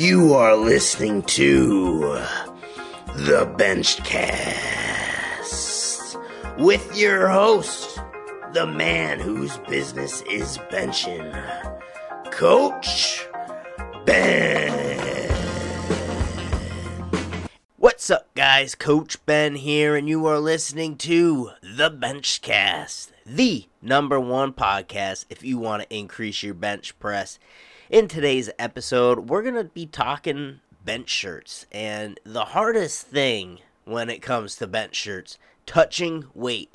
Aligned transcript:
You 0.00 0.32
are 0.32 0.56
listening 0.56 1.22
to 1.24 1.98
the 3.16 3.44
Benchcast 3.58 4.08
with 6.58 6.96
your 6.96 7.28
host, 7.28 8.00
the 8.54 8.66
man 8.66 9.20
whose 9.20 9.58
business 9.68 10.22
is 10.22 10.56
benching, 10.72 11.30
Coach 12.32 13.28
Ben. 14.06 15.30
What's 17.76 18.08
up, 18.08 18.34
guys? 18.34 18.74
Coach 18.74 19.22
Ben 19.26 19.54
here, 19.56 19.96
and 19.96 20.08
you 20.08 20.24
are 20.24 20.38
listening 20.38 20.96
to 20.96 21.50
the 21.62 21.90
Benchcast, 21.90 23.10
the 23.26 23.66
number 23.82 24.18
one 24.18 24.54
podcast 24.54 25.26
if 25.28 25.44
you 25.44 25.58
want 25.58 25.82
to 25.82 25.94
increase 25.94 26.42
your 26.42 26.54
bench 26.54 26.98
press. 26.98 27.38
In 27.90 28.06
today's 28.06 28.48
episode, 28.56 29.28
we're 29.28 29.42
going 29.42 29.56
to 29.56 29.64
be 29.64 29.84
talking 29.84 30.60
bench 30.84 31.08
shirts, 31.08 31.66
and 31.72 32.20
the 32.22 32.44
hardest 32.44 33.08
thing 33.08 33.58
when 33.84 34.08
it 34.08 34.22
comes 34.22 34.54
to 34.54 34.68
bench 34.68 34.94
shirts 34.94 35.38
touching 35.66 36.26
weight. 36.32 36.72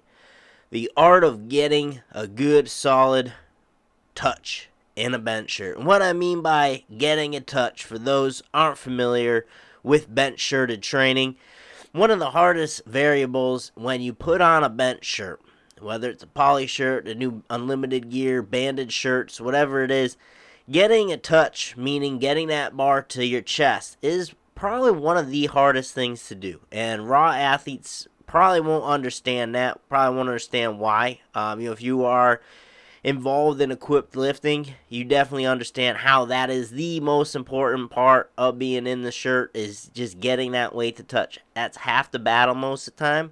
The 0.71 0.91
art 0.97 1.23
of 1.23 1.47
getting 1.47 2.01
a 2.11 2.27
good, 2.27 2.67
solid 2.67 3.31
touch 4.13 4.67
in 4.97 5.13
a 5.13 5.17
bench 5.17 5.51
shirt. 5.51 5.77
And 5.77 5.87
what 5.87 6.01
I 6.01 6.11
mean 6.11 6.41
by 6.41 6.83
getting 6.97 7.33
a 7.33 7.39
touch, 7.39 7.85
for 7.85 7.97
those 7.97 8.43
aren't 8.53 8.77
familiar 8.77 9.45
with 9.83 10.13
bench 10.13 10.41
shirted 10.41 10.83
training, 10.83 11.37
one 11.93 12.11
of 12.11 12.19
the 12.19 12.31
hardest 12.31 12.83
variables 12.85 13.71
when 13.75 14.01
you 14.01 14.11
put 14.11 14.41
on 14.41 14.65
a 14.65 14.69
bench 14.69 15.05
shirt, 15.05 15.39
whether 15.79 16.09
it's 16.09 16.23
a 16.23 16.27
poly 16.27 16.67
shirt, 16.67 17.07
a 17.07 17.15
new 17.15 17.41
unlimited 17.49 18.09
gear, 18.09 18.41
banded 18.41 18.91
shirts, 18.91 19.39
whatever 19.39 19.81
it 19.81 19.91
is, 19.91 20.17
getting 20.69 21.11
a 21.11 21.17
touch, 21.17 21.75
meaning 21.77 22.19
getting 22.19 22.47
that 22.47 22.75
bar 22.75 23.01
to 23.01 23.25
your 23.25 23.41
chest, 23.41 23.97
is 24.01 24.33
probably 24.55 24.91
one 24.91 25.17
of 25.17 25.29
the 25.29 25.45
hardest 25.47 25.93
things 25.93 26.27
to 26.27 26.35
do. 26.35 26.61
And 26.71 27.09
raw 27.09 27.31
athletes 27.31 28.07
probably 28.25 28.61
won't 28.61 28.85
understand 28.85 29.53
that, 29.55 29.79
probably 29.89 30.15
won't 30.15 30.29
understand 30.29 30.79
why. 30.79 31.21
Um, 31.33 31.59
you 31.59 31.67
know, 31.67 31.73
if 31.73 31.81
you 31.81 32.03
are 32.05 32.41
involved 33.03 33.61
in 33.61 33.71
equipped 33.71 34.15
lifting, 34.15 34.73
you 34.89 35.03
definitely 35.03 35.45
understand 35.45 35.99
how 35.99 36.25
that 36.25 36.49
is 36.49 36.71
the 36.71 36.99
most 36.99 37.35
important 37.35 37.91
part 37.91 38.31
of 38.37 38.57
being 38.57 38.87
in 38.87 39.03
the 39.03 39.11
shirt 39.11 39.51
is 39.53 39.91
just 39.93 40.19
getting 40.19 40.53
that 40.53 40.73
weight 40.73 40.95
to 40.95 41.03
touch. 41.03 41.39
That's 41.53 41.77
half 41.77 42.09
the 42.09 42.17
battle 42.17 42.55
most 42.55 42.87
of 42.87 42.95
the 42.95 43.03
time. 43.03 43.31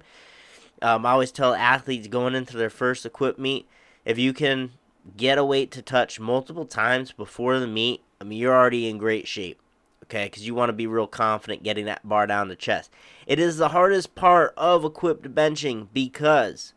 Um, 0.80 1.04
I 1.04 1.12
always 1.12 1.32
tell 1.32 1.54
athletes 1.54 2.06
going 2.06 2.34
into 2.34 2.56
their 2.56 2.70
first 2.70 3.04
equip 3.04 3.38
meet, 3.38 3.66
if 4.04 4.18
you 4.18 4.32
can 4.32 4.72
get 5.16 5.38
a 5.38 5.44
weight 5.44 5.70
to 5.72 5.82
touch 5.82 6.18
multiple 6.18 6.64
times 6.64 7.12
before 7.12 7.58
the 7.58 7.66
meet, 7.66 8.02
I 8.20 8.24
mean, 8.24 8.38
you're 8.38 8.54
already 8.54 8.88
in 8.88 8.98
great 8.98 9.28
shape. 9.28 9.60
Okay, 10.04 10.26
because 10.26 10.46
you 10.46 10.54
want 10.54 10.68
to 10.68 10.74
be 10.74 10.86
real 10.86 11.06
confident 11.06 11.62
getting 11.62 11.86
that 11.86 12.06
bar 12.06 12.26
down 12.26 12.48
the 12.48 12.56
chest. 12.56 12.90
It 13.26 13.38
is 13.38 13.56
the 13.56 13.70
hardest 13.70 14.14
part 14.14 14.52
of 14.54 14.84
equipped 14.84 15.34
benching 15.34 15.88
because 15.94 16.74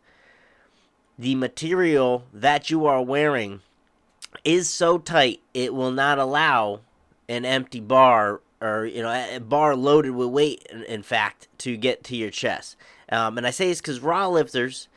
the 1.18 1.34
material 1.34 2.24
that 2.32 2.70
you 2.70 2.86
are 2.86 3.02
wearing 3.02 3.60
is 4.44 4.68
so 4.68 4.98
tight 4.98 5.40
it 5.52 5.74
will 5.74 5.90
not 5.90 6.18
allow 6.18 6.80
an 7.28 7.44
empty 7.44 7.80
bar 7.80 8.40
or 8.60 8.86
you 8.86 9.02
know 9.02 9.10
a 9.10 9.38
bar 9.38 9.74
loaded 9.74 10.12
with 10.12 10.28
weight 10.28 10.66
in, 10.70 10.82
in 10.84 11.02
fact 11.02 11.48
to 11.58 11.76
get 11.76 12.04
to 12.04 12.16
your 12.16 12.30
chest 12.30 12.76
um, 13.10 13.36
and 13.38 13.46
i 13.46 13.50
say 13.50 13.68
this 13.68 13.80
because 13.80 14.00
raw 14.00 14.28
lifters 14.28 14.88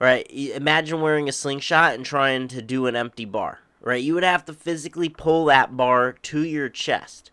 right 0.00 0.26
imagine 0.30 1.00
wearing 1.00 1.28
a 1.28 1.32
slingshot 1.32 1.94
and 1.94 2.04
trying 2.04 2.48
to 2.48 2.60
do 2.62 2.86
an 2.86 2.96
empty 2.96 3.24
bar 3.24 3.60
right 3.80 4.02
you 4.02 4.14
would 4.14 4.24
have 4.24 4.44
to 4.44 4.52
physically 4.52 5.08
pull 5.08 5.46
that 5.46 5.76
bar 5.76 6.12
to 6.12 6.42
your 6.42 6.68
chest 6.68 7.30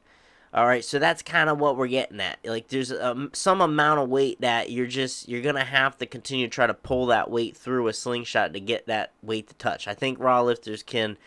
all 0.53 0.67
right, 0.67 0.85
so 0.85 0.99
that's 0.99 1.23
kind 1.23 1.49
of 1.49 1.59
what 1.59 1.77
we're 1.77 1.87
getting 1.87 2.21
at. 2.21 2.37
Like, 2.45 2.67
there's 2.67 2.93
some 3.33 3.61
amount 3.61 4.01
of 4.01 4.09
weight 4.09 4.39
that 4.41 4.71
you're 4.71 4.85
just 4.85 5.27
you're 5.27 5.41
gonna 5.41 5.63
have 5.63 5.97
to 5.97 6.05
continue 6.05 6.45
to 6.45 6.51
try 6.51 6.67
to 6.67 6.75
pull 6.75 7.07
that 7.07 7.31
weight 7.31 7.57
through 7.57 7.87
a 7.87 7.93
slingshot 7.93 8.53
to 8.53 8.59
get 8.59 8.85
that 8.85 9.13
weight 9.23 9.47
to 9.47 9.55
touch. 9.55 9.87
I 9.87 9.95
think 9.95 10.19
raw 10.19 10.41
lifters 10.41 10.83
can 10.83 11.17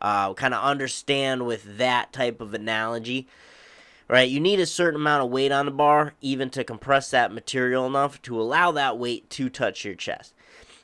uh, 0.00 0.34
kind 0.34 0.52
of 0.52 0.62
understand 0.62 1.46
with 1.46 1.78
that 1.78 2.12
type 2.12 2.42
of 2.42 2.52
analogy. 2.52 3.26
Right, 4.06 4.28
you 4.28 4.38
need 4.38 4.60
a 4.60 4.66
certain 4.66 5.00
amount 5.00 5.24
of 5.24 5.30
weight 5.30 5.50
on 5.50 5.64
the 5.64 5.72
bar, 5.72 6.12
even 6.20 6.50
to 6.50 6.62
compress 6.62 7.10
that 7.10 7.32
material 7.32 7.86
enough 7.86 8.20
to 8.22 8.38
allow 8.38 8.70
that 8.72 8.98
weight 8.98 9.30
to 9.30 9.48
touch 9.48 9.82
your 9.82 9.94
chest. 9.94 10.34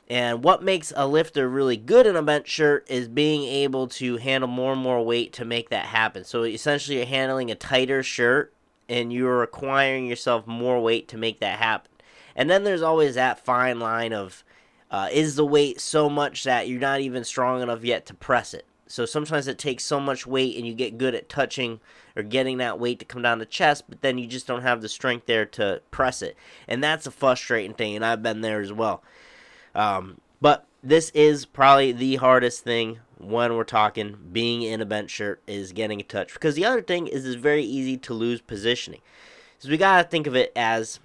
And 0.09 0.43
what 0.43 0.61
makes 0.61 0.91
a 0.95 1.07
lifter 1.07 1.47
really 1.47 1.77
good 1.77 2.05
in 2.05 2.17
a 2.17 2.21
bench 2.21 2.49
shirt 2.49 2.85
is 2.89 3.07
being 3.07 3.43
able 3.43 3.87
to 3.87 4.17
handle 4.17 4.49
more 4.49 4.73
and 4.73 4.81
more 4.81 5.03
weight 5.03 5.31
to 5.33 5.45
make 5.45 5.69
that 5.69 5.85
happen. 5.85 6.25
So 6.25 6.43
essentially, 6.43 6.97
you're 6.97 7.05
handling 7.05 7.49
a 7.49 7.55
tighter 7.55 8.03
shirt 8.03 8.53
and 8.89 9.13
you're 9.13 9.37
requiring 9.37 10.07
yourself 10.07 10.45
more 10.45 10.81
weight 10.81 11.07
to 11.09 11.17
make 11.17 11.39
that 11.39 11.59
happen. 11.59 11.89
And 12.35 12.49
then 12.49 12.65
there's 12.65 12.81
always 12.81 13.15
that 13.15 13.43
fine 13.43 13.79
line 13.79 14.11
of 14.11 14.43
uh, 14.89 15.07
is 15.11 15.35
the 15.35 15.45
weight 15.45 15.79
so 15.79 16.09
much 16.09 16.43
that 16.43 16.67
you're 16.67 16.79
not 16.79 16.99
even 16.99 17.23
strong 17.23 17.61
enough 17.61 17.83
yet 17.83 18.05
to 18.07 18.13
press 18.13 18.53
it. 18.53 18.65
So 18.87 19.05
sometimes 19.05 19.47
it 19.47 19.57
takes 19.57 19.85
so 19.85 20.01
much 20.01 20.27
weight 20.27 20.57
and 20.57 20.67
you 20.67 20.73
get 20.73 20.97
good 20.97 21.15
at 21.15 21.29
touching 21.29 21.79
or 22.17 22.23
getting 22.23 22.57
that 22.57 22.77
weight 22.77 22.99
to 22.99 23.05
come 23.05 23.21
down 23.21 23.39
the 23.39 23.45
chest, 23.45 23.85
but 23.87 24.01
then 24.01 24.17
you 24.17 24.27
just 24.27 24.47
don't 24.47 24.63
have 24.63 24.81
the 24.81 24.89
strength 24.89 25.27
there 25.27 25.45
to 25.45 25.81
press 25.91 26.21
it. 26.21 26.35
And 26.67 26.83
that's 26.83 27.07
a 27.07 27.11
frustrating 27.11 27.73
thing, 27.73 27.95
and 27.95 28.03
I've 28.03 28.21
been 28.21 28.41
there 28.41 28.59
as 28.59 28.73
well. 28.73 29.01
Um, 29.75 30.19
but 30.41 30.65
this 30.83 31.11
is 31.11 31.45
probably 31.45 31.91
the 31.91 32.15
hardest 32.17 32.63
thing 32.63 32.99
when 33.17 33.55
we're 33.55 33.63
talking 33.63 34.17
being 34.31 34.63
in 34.63 34.81
a 34.81 34.85
bench 34.85 35.11
shirt 35.11 35.41
is 35.45 35.71
getting 35.71 35.99
a 36.01 36.03
touch 36.03 36.33
because 36.33 36.55
the 36.55 36.65
other 36.65 36.81
thing 36.81 37.07
is 37.07 37.25
it's 37.25 37.35
very 37.35 37.63
easy 37.63 37.97
to 37.97 38.13
lose 38.13 38.41
positioning. 38.41 39.01
So 39.59 39.69
we 39.69 39.77
gotta 39.77 40.07
think 40.07 40.25
of 40.25 40.35
it 40.35 40.51
as 40.55 40.99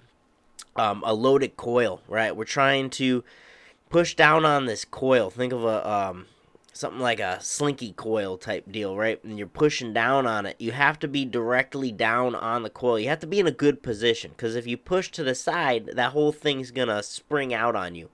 um, 0.75 1.03
a 1.05 1.13
loaded 1.13 1.57
coil, 1.57 2.01
right? 2.07 2.35
We're 2.35 2.45
trying 2.45 2.89
to 2.91 3.23
push 3.89 4.15
down 4.15 4.45
on 4.45 4.65
this 4.65 4.83
coil. 4.83 5.29
Think 5.29 5.53
of 5.53 5.63
a 5.63 5.87
um, 5.89 6.25
something 6.73 6.99
like 6.99 7.19
a 7.19 7.39
slinky 7.41 7.91
coil 7.93 8.37
type 8.37 8.71
deal, 8.71 8.95
right? 8.95 9.23
And 9.23 9.37
you're 9.37 9.47
pushing 9.47 9.93
down 9.93 10.25
on 10.25 10.45
it. 10.45 10.55
You 10.59 10.71
have 10.71 10.99
to 10.99 11.07
be 11.07 11.25
directly 11.25 11.91
down 11.91 12.35
on 12.35 12.63
the 12.63 12.69
coil. 12.69 12.99
You 12.99 13.09
have 13.09 13.19
to 13.19 13.27
be 13.27 13.39
in 13.39 13.47
a 13.47 13.51
good 13.51 13.83
position 13.83 14.31
because 14.31 14.55
if 14.55 14.65
you 14.65 14.77
push 14.77 15.11
to 15.11 15.23
the 15.23 15.35
side, 15.35 15.91
that 15.93 16.13
whole 16.13 16.31
thing's 16.31 16.71
gonna 16.71 17.03
spring 17.03 17.53
out 17.53 17.75
on 17.75 17.95
you. 17.95 18.09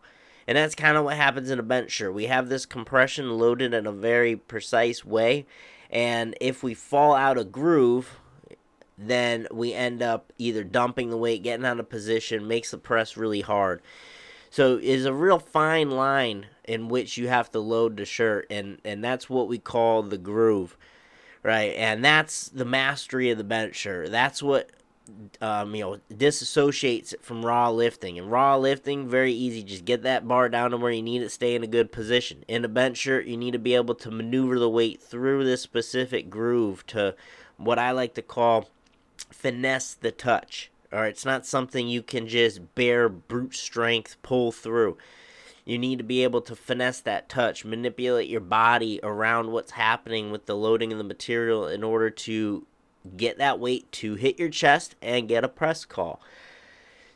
And 0.48 0.58
that's 0.58 0.76
kind 0.76 0.98
of 0.98 1.06
what 1.06 1.16
happens 1.16 1.50
in 1.50 1.60
a 1.60 1.64
bench 1.64 1.92
shirt. 1.92 2.14
We 2.14 2.26
have 2.26 2.50
this 2.50 2.66
compression 2.66 3.38
loaded 3.38 3.74
in 3.74 3.88
a 3.88 3.92
very 3.92 4.36
precise 4.36 5.06
way. 5.06 5.46
And 5.90 6.36
if 6.42 6.64
we 6.64 6.74
fall 6.74 7.16
out 7.16 7.38
of 7.38 7.52
groove, 7.52 8.20
then 8.98 9.48
we 9.52 9.74
end 9.74 10.02
up 10.02 10.34
either 10.38 10.64
dumping 10.64 11.10
the 11.10 11.18
weight, 11.18 11.44
getting 11.44 11.66
out 11.66 11.80
of 11.80 11.90
position, 11.90 12.48
makes 12.48 12.72
the 12.72 12.78
press 12.78 13.18
really 13.18 13.42
hard. 13.42 13.82
So 14.50 14.78
is 14.78 15.06
a 15.06 15.14
real 15.14 15.40
fine 15.40 15.90
line 15.90 16.48
in 16.64 16.88
which 16.88 17.18
you 17.18 17.28
have 17.28 17.52
to 17.52 17.60
load 17.60 17.98
the 17.98 18.06
shirt, 18.06 18.46
and 18.52 18.80
and 18.86 19.04
that's 19.04 19.30
what 19.30 19.48
we 19.48 19.58
call 19.58 20.04
the 20.04 20.18
groove, 20.18 20.78
right? 21.42 21.74
And 21.76 22.06
that's 22.06 22.50
the 22.50 22.66
mastery 22.66 23.32
of 23.32 23.40
the 23.40 23.44
bench 23.44 23.76
shirt. 23.76 24.12
That's 24.12 24.44
what 24.44 24.70
um, 25.42 25.76
you 25.76 25.82
know, 25.82 25.98
disassociates 26.12 27.14
it 27.14 27.24
from 27.24 27.46
raw 27.46 27.70
lifting. 27.70 28.18
And 28.18 28.32
raw 28.32 28.56
lifting, 28.56 29.08
very 29.08 29.34
easy. 29.34 29.64
Just 29.64 29.86
get 29.86 30.04
that 30.04 30.28
bar 30.28 30.50
down 30.50 30.72
to 30.72 30.78
where 30.78 30.92
you 30.92 31.02
need 31.02 31.22
it, 31.22 31.30
stay 31.32 31.56
in 31.56 31.64
a 31.64 31.68
good 31.68 31.92
position. 31.92 32.44
In 32.48 32.64
a 32.64 32.70
bench 32.70 32.98
shirt, 32.98 33.26
you 33.26 33.38
need 33.38 33.52
to 33.52 33.60
be 33.60 33.76
able 33.76 33.96
to 33.96 34.12
maneuver 34.12 34.60
the 34.60 34.70
weight 34.70 35.02
through 35.02 35.44
this 35.44 35.62
specific 35.62 36.30
groove 36.30 36.86
to 36.88 37.16
what 37.58 37.80
I 37.80 37.92
like 37.92 38.14
to 38.16 38.22
call 38.22 38.70
finesse 39.30 39.94
the 39.94 40.12
touch. 40.12 40.72
or 40.92 41.06
it's 41.06 41.26
not 41.26 41.46
something 41.46 41.88
you 41.88 42.04
can 42.04 42.28
just 42.28 42.76
bare 42.76 43.10
brute 43.10 43.56
strength 43.56 44.16
pull 44.22 44.52
through. 44.52 44.98
You 45.66 45.78
need 45.78 45.98
to 45.98 46.04
be 46.04 46.24
able 46.24 46.42
to 46.42 46.56
finesse 46.56 47.02
that 47.02 47.30
touch, 47.30 47.66
manipulate 47.66 48.30
your 48.30 48.42
body 48.42 49.00
around 49.02 49.52
what's 49.52 49.72
happening 49.72 50.30
with 50.30 50.46
the 50.46 50.56
loading 50.56 50.92
of 50.92 50.98
the 50.98 51.04
material 51.04 51.68
in 51.68 51.84
order 51.84 52.10
to 52.10 52.68
get 53.18 53.38
that 53.38 53.60
weight 53.60 53.92
to 53.94 54.16
hit 54.16 54.40
your 54.40 54.50
chest 54.50 54.96
and 55.02 55.28
get 55.28 55.44
a 55.44 55.50
press 55.50 55.86
call. 55.86 56.22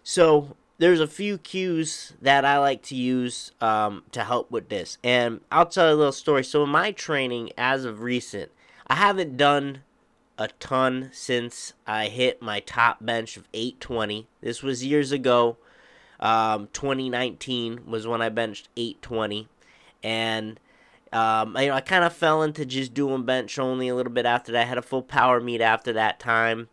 So 0.03 0.55
there's 0.77 0.99
a 0.99 1.07
few 1.07 1.37
cues 1.37 2.13
that 2.21 2.45
I 2.45 2.59
like 2.59 2.81
to 2.83 2.95
use 2.95 3.51
um, 3.61 4.03
to 4.11 4.23
help 4.23 4.51
with 4.51 4.69
this. 4.69 4.97
And 5.03 5.41
I'll 5.51 5.65
tell 5.65 5.89
you 5.89 5.95
a 5.95 5.97
little 5.97 6.11
story. 6.11 6.43
So 6.43 6.63
in 6.63 6.69
my 6.69 6.91
training 6.91 7.51
as 7.57 7.85
of 7.85 8.01
recent, 8.01 8.51
I 8.87 8.95
haven't 8.95 9.37
done 9.37 9.83
a 10.37 10.47
ton 10.59 11.09
since 11.13 11.73
I 11.85 12.07
hit 12.07 12.41
my 12.41 12.59
top 12.59 13.03
bench 13.03 13.37
of 13.37 13.47
820. 13.53 14.27
This 14.41 14.61
was 14.61 14.85
years 14.85 15.11
ago. 15.11 15.57
Um, 16.19 16.69
2019 16.73 17.81
was 17.87 18.07
when 18.07 18.21
I 18.21 18.29
benched 18.29 18.69
820. 18.77 19.47
And 20.03 20.59
um, 21.13 21.55
you 21.57 21.67
know, 21.67 21.73
I 21.73 21.81
kind 21.81 22.03
of 22.03 22.13
fell 22.13 22.43
into 22.43 22.65
just 22.65 22.93
doing 22.93 23.23
bench 23.23 23.57
only 23.59 23.87
a 23.87 23.95
little 23.95 24.11
bit 24.11 24.25
after 24.25 24.51
that. 24.51 24.61
I 24.61 24.65
had 24.65 24.77
a 24.77 24.81
full 24.81 25.03
power 25.03 25.39
meet 25.39 25.61
after 25.61 25.93
that 25.93 26.19
time, 26.19 26.69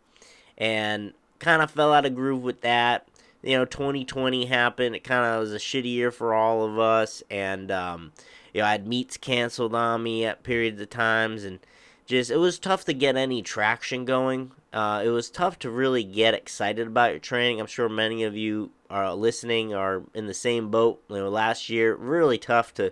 and 0.57 1.13
kind 1.39 1.61
of 1.61 1.71
fell 1.71 1.93
out 1.93 2.05
of 2.05 2.15
groove 2.15 2.43
with 2.43 2.61
that. 2.61 3.07
You 3.43 3.57
know, 3.57 3.65
2020 3.65 4.45
happened. 4.45 4.95
It 4.95 5.03
kind 5.03 5.25
of 5.25 5.39
was 5.39 5.53
a 5.53 5.57
shitty 5.57 5.85
year 5.85 6.11
for 6.11 6.33
all 6.33 6.65
of 6.65 6.79
us, 6.79 7.23
and 7.29 7.71
um, 7.71 8.11
you 8.53 8.61
know, 8.61 8.67
I 8.67 8.71
had 8.71 8.87
meets 8.87 9.17
canceled 9.17 9.75
on 9.75 10.03
me 10.03 10.25
at 10.25 10.43
periods 10.43 10.81
of 10.81 10.89
times, 10.89 11.43
and 11.43 11.59
just 12.05 12.31
it 12.31 12.37
was 12.37 12.59
tough 12.59 12.85
to 12.85 12.93
get 12.93 13.15
any 13.15 13.41
traction 13.41 14.05
going. 14.05 14.51
uh, 14.73 15.01
it 15.05 15.09
was 15.09 15.29
tough 15.29 15.57
to 15.59 15.69
really 15.69 16.03
get 16.03 16.33
excited 16.33 16.87
about 16.87 17.11
your 17.11 17.19
training. 17.19 17.59
I'm 17.59 17.67
sure 17.67 17.87
many 17.89 18.23
of 18.23 18.35
you 18.35 18.71
are 18.89 19.13
listening 19.13 19.73
are 19.73 20.03
in 20.13 20.27
the 20.27 20.33
same 20.33 20.69
boat. 20.69 21.01
You 21.09 21.17
know, 21.17 21.29
last 21.29 21.69
year 21.69 21.95
really 21.95 22.37
tough 22.37 22.73
to 22.75 22.91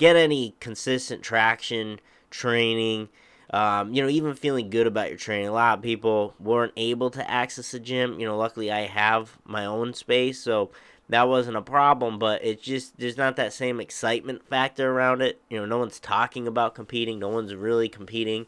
get 0.00 0.16
any 0.16 0.56
consistent 0.60 1.22
traction 1.22 2.00
training. 2.30 3.10
Um, 3.50 3.92
you 3.92 4.02
know, 4.02 4.08
even 4.08 4.34
feeling 4.34 4.70
good 4.70 4.86
about 4.86 5.10
your 5.10 5.18
training. 5.18 5.48
A 5.48 5.52
lot 5.52 5.76
of 5.76 5.84
people 5.84 6.34
weren't 6.40 6.72
able 6.76 7.10
to 7.10 7.30
access 7.30 7.72
the 7.72 7.78
gym. 7.78 8.18
You 8.18 8.26
know, 8.26 8.38
luckily 8.38 8.72
I 8.72 8.86
have 8.86 9.38
my 9.44 9.66
own 9.66 9.92
space, 9.92 10.40
so 10.40 10.70
that 11.10 11.28
wasn't 11.28 11.58
a 11.58 11.62
problem. 11.62 12.18
But 12.18 12.42
it's 12.42 12.62
just 12.62 12.98
there's 12.98 13.18
not 13.18 13.36
that 13.36 13.52
same 13.52 13.78
excitement 13.78 14.48
factor 14.48 14.90
around 14.90 15.20
it. 15.20 15.42
You 15.50 15.58
know, 15.58 15.66
no 15.66 15.78
one's 15.78 16.00
talking 16.00 16.46
about 16.46 16.74
competing. 16.74 17.18
No 17.18 17.28
one's 17.28 17.54
really 17.54 17.88
competing. 17.88 18.46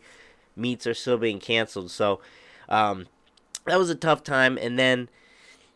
Meets 0.56 0.86
are 0.86 0.94
still 0.94 1.18
being 1.18 1.38
canceled. 1.38 1.90
So 1.90 2.20
um, 2.70 3.08
that 3.66 3.78
was 3.78 3.90
a 3.90 3.94
tough 3.94 4.24
time. 4.24 4.56
And 4.56 4.78
then 4.78 5.10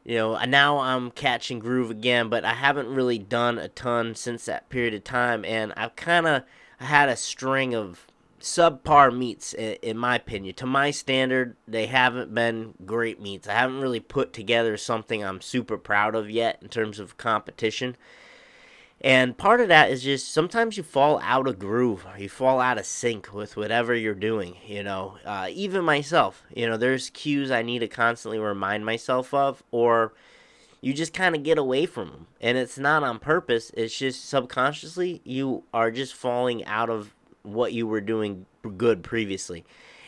you 0.06 0.14
know, 0.14 0.38
now 0.44 0.78
I'm 0.78 1.10
catching 1.10 1.58
groove 1.58 1.90
again, 1.90 2.28
but 2.28 2.44
I 2.44 2.54
haven't 2.54 2.86
really 2.88 3.18
done 3.18 3.58
a 3.58 3.66
ton 3.66 4.14
since 4.14 4.44
that 4.44 4.68
period 4.68 4.94
of 4.94 5.02
time, 5.02 5.44
and 5.44 5.72
I've 5.76 5.96
kind 5.96 6.28
of 6.28 6.44
had 6.78 7.08
a 7.08 7.16
string 7.16 7.74
of 7.74 8.06
subpar 8.40 9.16
meets 9.16 9.52
in 9.54 9.98
my 9.98 10.14
opinion. 10.14 10.54
To 10.56 10.66
my 10.66 10.92
standard, 10.92 11.56
they 11.66 11.86
haven't 11.86 12.32
been 12.32 12.74
great 12.84 13.20
meets. 13.20 13.48
I 13.48 13.54
haven't 13.54 13.80
really 13.80 13.98
put 13.98 14.32
together 14.32 14.76
something 14.76 15.24
I'm 15.24 15.40
super 15.40 15.76
proud 15.76 16.14
of 16.14 16.30
yet 16.30 16.60
in 16.62 16.68
terms 16.68 17.00
of 17.00 17.16
competition. 17.16 17.96
And 19.02 19.36
part 19.36 19.60
of 19.60 19.68
that 19.68 19.90
is 19.90 20.02
just 20.02 20.32
sometimes 20.32 20.76
you 20.76 20.82
fall 20.82 21.20
out 21.22 21.46
of 21.46 21.58
groove, 21.58 22.06
you 22.18 22.28
fall 22.28 22.60
out 22.60 22.78
of 22.78 22.86
sync 22.86 23.32
with 23.32 23.56
whatever 23.56 23.94
you're 23.94 24.14
doing. 24.14 24.56
You 24.66 24.82
know, 24.82 25.18
uh, 25.24 25.48
even 25.52 25.84
myself, 25.84 26.42
you 26.54 26.66
know, 26.66 26.76
there's 26.76 27.10
cues 27.10 27.50
I 27.50 27.62
need 27.62 27.80
to 27.80 27.88
constantly 27.88 28.38
remind 28.38 28.86
myself 28.86 29.34
of, 29.34 29.62
or 29.70 30.14
you 30.80 30.94
just 30.94 31.12
kind 31.12 31.36
of 31.36 31.42
get 31.42 31.58
away 31.58 31.84
from 31.84 32.08
them. 32.08 32.26
And 32.40 32.56
it's 32.56 32.78
not 32.78 33.02
on 33.02 33.18
purpose, 33.18 33.70
it's 33.76 33.96
just 33.96 34.28
subconsciously 34.28 35.20
you 35.24 35.64
are 35.74 35.90
just 35.90 36.14
falling 36.14 36.64
out 36.64 36.88
of 36.88 37.14
what 37.42 37.72
you 37.72 37.86
were 37.86 38.00
doing 38.00 38.46
good 38.76 39.02
previously. 39.02 39.64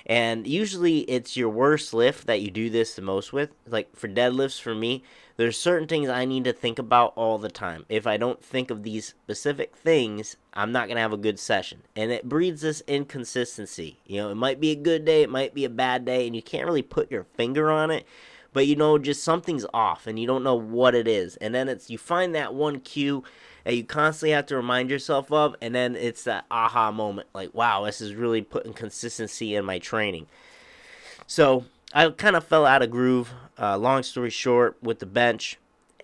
And 0.07 0.47
usually 0.47 1.01
it's 1.01 1.37
your 1.37 1.51
worst 1.51 1.93
lift 1.93 2.27
that 2.27 2.41
you 2.41 2.51
do 2.51 2.71
this 2.71 2.95
the 2.95 3.03
most 3.03 3.33
with. 3.33 3.51
Like 3.67 3.95
for 3.95 4.09
deadlifts, 4.09 4.61
for 4.61 4.75
me, 4.75 5.03
there's 5.39 5.57
certain 5.57 5.87
things 5.87 6.09
I 6.09 6.25
need 6.25 6.45
to 6.45 6.53
think 6.53 6.81
about 6.81 7.13
all 7.15 7.39
the 7.39 7.49
time. 7.49 7.87
If 7.89 8.09
I 8.09 8.17
don't 8.17 8.45
think 8.45 8.71
of 8.73 8.83
these 8.83 9.07
specific 9.07 9.75
things, 9.77 10.37
I'm 10.53 10.73
not 10.73 10.89
going 10.89 10.97
to 10.97 11.03
have 11.03 11.13
a 11.13 11.17
good 11.17 11.39
session. 11.39 11.83
And 11.95 12.11
it 12.11 12.29
breeds 12.29 12.61
this 12.61 12.83
inconsistency. 12.89 14.01
You 14.05 14.17
know, 14.17 14.31
it 14.31 14.35
might 14.35 14.61
be 14.61 14.73
a 14.73 14.77
good 14.77 15.05
day, 15.05 15.23
it 15.23 15.31
might 15.31 15.55
be 15.55 15.65
a 15.65 15.71
bad 15.71 16.05
day, 16.05 16.27
and 16.27 16.35
you 16.35 16.43
can't 16.43 16.67
really 16.67 16.83
put 16.83 17.11
your 17.11 17.25
finger 17.25 17.71
on 17.71 17.91
it 17.93 18.05
but 18.53 18.67
you 18.67 18.75
know 18.75 18.99
just 18.99 19.23
something's 19.23 19.67
off 19.75 20.07
and 20.07 20.19
you 20.19 20.27
don't 20.27 20.43
know 20.43 20.55
what 20.55 20.95
it 20.95 21.07
is 21.07 21.37
and 21.37 21.55
then 21.55 21.69
it's 21.69 21.91
you 21.91 21.99
find 21.99 22.35
that 22.35 22.55
one 22.55 22.81
cue 22.81 23.23
that 23.65 23.77
you 23.77 23.85
constantly 23.85 24.33
have 24.33 24.47
to 24.47 24.57
remind 24.57 24.91
yourself 24.91 25.31
of 25.31 25.55
and 25.61 25.75
then 25.75 25.95
it's 25.95 26.25
that 26.25 26.45
aha 26.51 26.91
moment 26.91 27.29
like 27.35 27.53
wow 27.55 27.85
this 27.85 28.01
is 28.01 28.15
really 28.15 28.43
putting 28.43 28.73
consistency 28.73 29.55
in 29.55 29.65
my 29.65 29.79
training 29.79 30.27
so 31.27 31.65
i 31.93 32.09
kind 32.11 32.37
of 32.37 32.45
fell 32.45 32.67
out 32.67 32.83
of 32.83 32.91
groove 32.91 33.33
uh, 33.59 33.77
long 33.77 34.03
story 34.03 34.31
short 34.31 34.77
with 34.81 35.01
the 35.01 35.07
bench. 35.07 35.59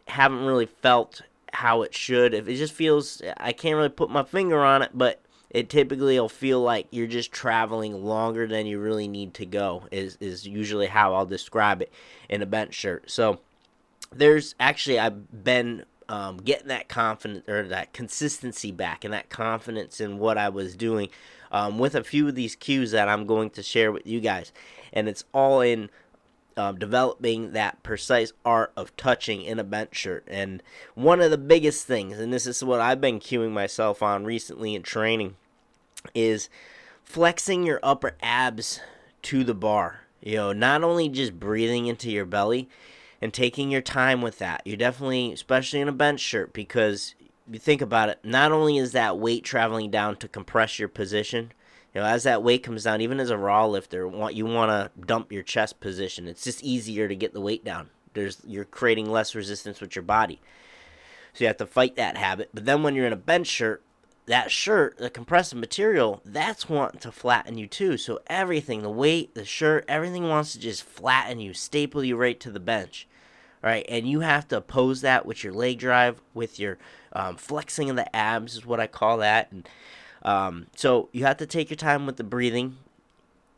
Haven't 0.09 0.45
really 0.45 0.67
felt 0.67 1.23
how 1.53 1.83
it 1.83 1.95
should. 1.95 2.35
If 2.35 2.49
it 2.49 2.57
just 2.57 2.75
feels 2.75 3.23
i 3.37 3.53
can't 3.53 3.77
really 3.77 3.89
put 3.89 4.11
my 4.11 4.25
finger 4.25 4.63
on 4.65 4.83
it 4.83 4.91
but 4.95 5.21
it 5.51 5.69
typically 5.69 6.19
will 6.19 6.29
feel 6.29 6.61
like 6.61 6.89
you're 6.91 7.07
just 7.07 7.31
traveling 7.31 8.05
longer 8.05 8.47
than 8.47 8.67
you 8.67 8.81
really 8.81 9.07
need 9.07 9.35
to 9.35 9.47
go 9.47 9.85
is 9.93 10.19
is 10.21 10.47
usually 10.47 10.89
how 10.89 11.15
I'll 11.15 11.27
describe 11.27 11.81
it 11.81 11.93
in 12.29 12.43
a 12.43 12.47
bench 12.47 12.75
shirt. 12.75 13.09
So 13.09 13.39
there's 14.13 14.57
actually 14.59 14.99
I've 14.99 15.45
been 15.45 15.85
um, 16.09 16.39
getting 16.39 16.69
that 16.69 16.89
confidence 16.89 17.49
or 17.49 17.69
that 17.69 17.93
consistency 17.93 18.73
back 18.73 19.05
and 19.05 19.15
that 19.15 19.31
confidence 19.31 20.01
in 20.01 20.19
what 20.19 20.37
I 20.37 20.49
was 20.49 20.75
doing 20.75 21.09
um, 21.55 21.79
with 21.79 21.95
a 21.95 22.03
few 22.03 22.27
of 22.27 22.35
these 22.35 22.57
cues 22.57 22.91
that 22.91 23.09
I'm 23.09 23.27
going 23.27 23.49
to 23.51 23.63
share 23.63 23.93
with 23.93 24.05
you 24.05 24.21
guys, 24.21 24.53
and 24.93 25.09
it's 25.09 25.25
all 25.33 25.61
in 25.61 25.89
um, 26.57 26.81
developing 26.81 27.53
that 27.53 27.81
precise 27.85 28.33
art 28.45 28.73
of 28.77 28.97
touching 28.97 29.43
in 29.43 29.61
a 29.61 29.65
bench 29.65 29.95
shirt. 29.95 30.25
And 30.27 30.65
one 30.97 31.21
of 31.21 31.31
the 31.31 31.39
biggest 31.39 31.87
things, 31.87 32.19
and 32.19 32.33
this 32.33 32.49
is 32.49 32.65
what 32.65 32.81
I've 32.81 33.01
been 33.01 33.21
cueing 33.21 33.53
myself 33.53 34.03
on 34.03 34.25
recently 34.25 34.75
in 34.75 34.83
training, 34.83 35.37
is 36.13 36.49
flexing 37.05 37.65
your 37.65 37.79
upper 37.85 38.17
abs 38.21 38.81
to 39.23 39.45
the 39.45 39.55
bar. 39.55 40.01
You 40.21 40.37
know, 40.37 40.53
not 40.53 40.83
only 40.83 41.09
just 41.09 41.39
breathing 41.39 41.87
into 41.87 42.11
your 42.11 42.25
belly 42.25 42.69
and 43.21 43.33
taking 43.33 43.71
your 43.71 43.81
time 43.81 44.23
with 44.23 44.39
that. 44.39 44.63
You 44.65 44.77
definitely, 44.77 45.33
especially 45.33 45.81
in 45.81 45.89
a 45.89 45.93
bench 45.93 46.19
shirt, 46.19 46.53
because 46.53 47.15
you 47.51 47.59
think 47.59 47.83
about 47.83 48.09
it, 48.09 48.19
not 48.25 48.53
only 48.53 48.79
is 48.79 48.93
that 48.93 49.19
weight 49.19 49.45
traveling 49.45 49.91
down 49.91 50.17
to 50.17 50.29
compress 50.29 50.79
your 50.79 50.89
position, 50.89 51.53
you 51.95 52.01
know, 52.01 52.07
as 52.07 52.25
that 52.25 52.43
weight 52.43 52.63
comes 52.63 52.85
down, 52.85 53.01
even 53.01 53.21
as 53.21 53.31
a 53.31 53.39
raw 53.39 53.67
lifter, 53.67 54.11
you 54.33 54.47
want 54.47 54.71
to 54.71 54.91
dump 55.07 55.31
your 55.31 55.43
chest 55.43 55.81
position. 55.81 56.27
It's 56.27 56.45
just 56.45 56.63
easier 56.63 57.07
to 57.07 57.15
get 57.15 57.35
the 57.35 57.41
weight 57.41 57.65
down. 57.65 57.91
There's 58.15 58.41
you're 58.45 58.65
creating 58.65 59.11
less 59.11 59.35
resistance 59.35 59.81
with 59.81 59.95
your 59.95 60.03
body. 60.03 60.41
So 61.35 61.45
you 61.45 61.49
have 61.49 61.57
to 61.59 61.67
fight 61.67 61.97
that 61.97 62.17
habit. 62.17 62.51
But 62.55 62.65
then 62.65 62.83
when 62.83 62.95
you're 62.95 63.07
in 63.07 63.13
a 63.13 63.17
bench 63.17 63.49
shirt, 63.49 63.83
that 64.27 64.51
shirt, 64.51 64.99
the 64.99 65.11
compressive 65.11 65.59
material, 65.59 66.23
that's 66.25 66.69
wanting 66.69 67.01
to 67.01 67.13
flatten 67.13 67.59
you 67.59 67.67
too. 67.67 67.97
So 67.97 68.21
everything, 68.27 68.83
the 68.83 68.91
weight, 68.91 69.35
the 69.35 69.45
shirt, 69.45 69.85
everything 69.87 70.29
wants 70.29 70.53
to 70.53 70.61
just 70.61 70.83
flatten 70.83 71.41
you, 71.41 71.53
staple 71.53 72.03
you 72.03 72.17
right 72.17 72.39
to 72.41 72.51
the 72.51 72.61
bench. 72.61 73.07
Right, 73.65 73.87
and 73.89 74.07
you 74.07 74.21
have 74.21 74.47
to 74.49 74.59
oppose 74.59 75.01
that 75.01 75.25
with 75.25 75.43
your 75.43 75.55
leg 75.55 75.79
drive, 75.79 76.21
with 76.35 76.61
your 76.61 76.77
um, 77.15 77.37
flexing 77.37 77.89
of 77.89 77.97
the 77.97 78.15
abs, 78.15 78.57
is 78.57 78.67
what 78.67 78.79
I 78.79 78.87
call 78.87 79.17
that. 79.19 79.51
And 79.53 79.67
um, 80.23 80.67
so 80.77 81.09
you 81.13 81.25
have 81.25 81.39
to 81.39 81.47
take 81.47 81.71
your 81.71 81.79
time 81.79 82.05
with 82.05 82.19
the 82.19 82.25
breathing. 82.25 82.77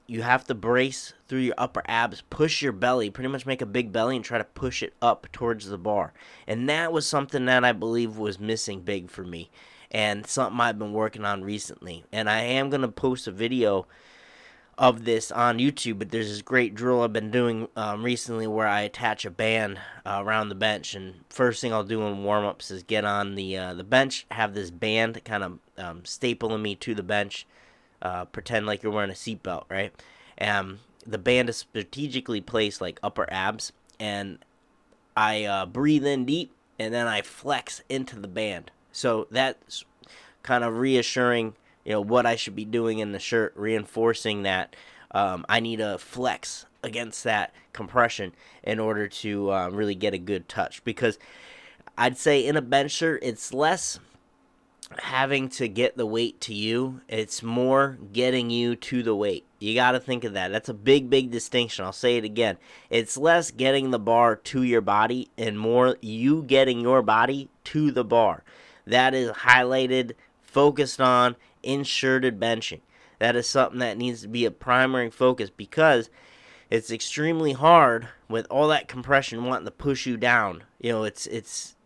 You 0.07 0.23
have 0.23 0.45
to 0.45 0.55
brace 0.55 1.13
through 1.27 1.41
your 1.41 1.57
upper 1.59 1.83
abs, 1.87 2.23
push 2.31 2.63
your 2.63 2.71
belly, 2.71 3.11
pretty 3.11 3.27
much 3.27 3.47
make 3.47 3.61
a 3.61 3.67
big 3.67 3.91
belly, 3.91 4.15
and 4.15 4.25
try 4.25 4.39
to 4.39 4.45
push 4.45 4.81
it 4.81 4.95
up 5.03 5.27
towards 5.33 5.67
the 5.67 5.77
bar. 5.77 6.13
And 6.47 6.69
that 6.69 6.93
was 6.93 7.05
something 7.05 7.47
that 7.47 7.65
I 7.65 7.73
believe 7.73 8.17
was 8.17 8.39
missing 8.39 8.83
big 8.83 9.11
for 9.11 9.25
me 9.25 9.51
and 9.91 10.25
something 10.25 10.61
I've 10.61 10.79
been 10.79 10.93
working 10.93 11.25
on 11.25 11.43
recently. 11.43 12.05
And 12.13 12.31
I 12.31 12.43
am 12.43 12.71
going 12.71 12.83
to 12.83 12.89
post 12.89 13.27
a 13.27 13.33
video 13.33 13.89
of 14.79 15.05
this 15.07 15.31
on 15.33 15.59
YouTube, 15.59 15.99
but 15.99 16.11
there's 16.11 16.29
this 16.29 16.43
great 16.43 16.75
drill 16.75 17.03
I've 17.03 17.13
been 17.13 17.31
doing 17.31 17.69
um, 17.77 18.03
recently 18.03 18.47
where 18.47 18.67
I 18.67 18.83
attach 18.83 19.25
a 19.25 19.31
band 19.31 19.79
uh, 20.05 20.23
around 20.23 20.51
the 20.51 20.55
bench. 20.55 20.95
And 20.95 21.15
first 21.31 21.61
thing 21.61 21.73
I'll 21.73 21.83
do 21.83 22.07
in 22.07 22.25
warm 22.25 22.45
ups 22.45 22.71
is 22.71 22.83
get 22.83 23.05
on 23.05 23.37
the 23.37 23.57
uh, 23.57 23.75
the 23.75 23.85
bench, 23.85 24.27
have 24.31 24.55
this 24.55 24.71
band 24.71 25.25
kind 25.25 25.43
of 25.43 25.59
um, 25.79 26.03
stapling 26.03 26.61
me 26.61 26.75
to 26.77 26.95
the 26.95 27.03
bench, 27.03 27.47
uh, 28.03 28.27
pretend 28.27 28.67
like 28.67 28.83
you're 28.83 28.93
wearing 28.93 29.11
a 29.11 29.15
seatbelt, 29.15 29.65
right? 29.71 29.93
And 30.37 30.81
the 31.07 31.19
band 31.19 31.49
is 31.49 31.57
strategically 31.57 32.41
placed 32.43 32.81
like 32.81 33.01
upper 33.03 33.27
abs, 33.33 33.73
and 33.99 34.39
I 35.17 35.45
uh, 35.45 35.67
breathe 35.67 36.05
in 36.05 36.27
deep, 36.27 36.53
and 36.79 36.93
then 36.93 37.07
I 37.07 37.23
flex 37.23 37.83
into 37.89 38.19
the 38.19 38.29
band. 38.29 38.71
So 38.93 39.27
that's 39.31 39.85
kind 40.43 40.65
of 40.65 40.77
reassuring, 40.77 41.55
you 41.87 41.93
know, 41.93 42.01
what 42.01 42.27
I 42.27 42.35
should 42.35 42.57
be 42.57 42.65
doing 42.65 42.99
in 42.99 43.13
the 43.13 43.19
shirt, 43.21 43.55
reinforcing 43.57 44.43
that 44.43 44.75
um, 45.13 45.47
I 45.49 45.61
need 45.61 45.77
to 45.77 45.99
flex 45.99 46.67
against 46.83 47.25
that 47.25 47.55
compression 47.73 48.33
in 48.65 48.81
order 48.81 49.07
to 49.09 49.53
uh, 49.53 49.69
really 49.71 49.95
get 49.95 50.13
a 50.13 50.19
good 50.19 50.49
touch. 50.49 50.83
Because 50.85 51.19
I'd 51.97 52.19
say 52.19 52.45
in 52.45 52.57
a 52.57 52.63
bench 52.63 52.91
shirt, 52.91 53.21
it's 53.23 53.55
less 53.55 54.01
having 54.99 55.49
to 55.49 55.69
get 55.69 55.97
the 55.97 56.07
weight 56.07 56.41
to 56.41 56.55
you, 56.55 57.01
it's 57.09 57.43
more 57.43 57.99
getting 58.13 58.51
you 58.51 58.77
to 58.77 59.03
the 59.03 59.15
weight. 59.15 59.45
You 59.61 59.75
got 59.75 59.93
to 59.93 60.01
think 60.01 60.25
of 60.25 60.35
that. 60.35 60.53
That's 60.53 60.69
a 60.69 60.75
big, 60.75 61.09
big 61.09 61.31
distinction. 61.31 61.85
I'll 61.85 61.93
say 61.93 62.17
it 62.17 62.25
again. 62.25 62.59
It's 62.91 63.17
less 63.17 63.51
getting 63.51 63.91
the 63.91 63.99
bar 63.99 64.37
to 64.37 64.63
your 64.63 64.81
body 64.81 65.31
and 65.39 65.59
more 65.59 65.97
you 66.01 66.43
getting 66.43 66.81
your 66.81 67.03
body 67.03 67.49
to 67.65 67.91
the 67.91 68.05
bar 68.05 68.43
that 68.87 69.15
is 69.15 69.31
highlighted, 69.31 70.13
focused 70.43 71.01
on, 71.01 71.37
inserted 71.67 72.41
benching. 72.41 72.81
That 73.19 73.37
is 73.37 73.49
something 73.49 73.79
that 73.81 73.99
needs 73.99 74.23
to 74.23 74.29
be 74.29 74.45
a 74.45 74.51
primary 74.51 75.11
focus 75.11 75.51
because 75.51 76.11
it's 76.71 76.91
extremely 76.91 77.53
hard 77.53 78.09
with 78.29 78.47
all 78.51 78.69
that 78.69 78.89
compression 78.89 79.45
wanting 79.45 79.67
to 79.67 79.71
push 79.71 80.07
you 80.07 80.17
down. 80.17 80.65
You 80.81 80.93
know, 80.93 81.05
it's 81.05 81.27
it's 81.27 81.77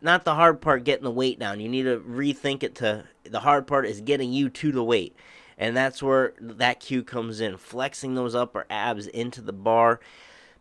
not 0.00 0.24
the 0.24 0.34
hard 0.34 0.60
part 0.60 0.84
getting 0.84 1.04
the 1.04 1.10
weight 1.10 1.38
down. 1.38 1.60
You 1.60 1.68
need 1.68 1.84
to 1.84 1.98
rethink 1.98 2.62
it 2.62 2.74
to 2.76 3.04
the 3.24 3.40
hard 3.40 3.66
part 3.66 3.86
is 3.86 4.00
getting 4.00 4.32
you 4.32 4.48
to 4.50 4.72
the 4.72 4.84
weight. 4.84 5.14
And 5.58 5.76
that's 5.76 6.02
where 6.02 6.32
that 6.40 6.80
cue 6.80 7.02
comes 7.02 7.40
in. 7.40 7.58
Flexing 7.58 8.14
those 8.14 8.34
upper 8.34 8.64
abs 8.70 9.06
into 9.06 9.42
the 9.42 9.52
bar, 9.52 10.00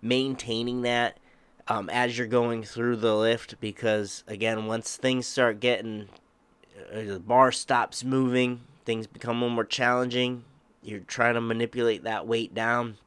maintaining 0.02 0.82
that 0.82 1.20
um, 1.70 1.90
as 1.90 2.18
you're 2.18 2.28
going 2.28 2.64
through 2.64 2.98
the 2.98 3.16
lift 3.16 3.60
because 3.62 4.24
again 4.28 4.66
once 4.66 4.98
things 4.98 5.28
start 5.28 5.60
getting 5.60 6.10
the 6.94 7.20
bar 7.20 7.52
stops 7.52 8.04
moving 8.04 8.62
things 8.86 9.08
become 9.08 9.38
more 9.38 9.66
challenging 9.66 10.44
you're 10.82 11.00
trying 11.00 11.34
to 11.36 11.42
manipulate 11.42 12.04
that 12.04 12.26
weight 12.26 12.54
down 12.54 12.98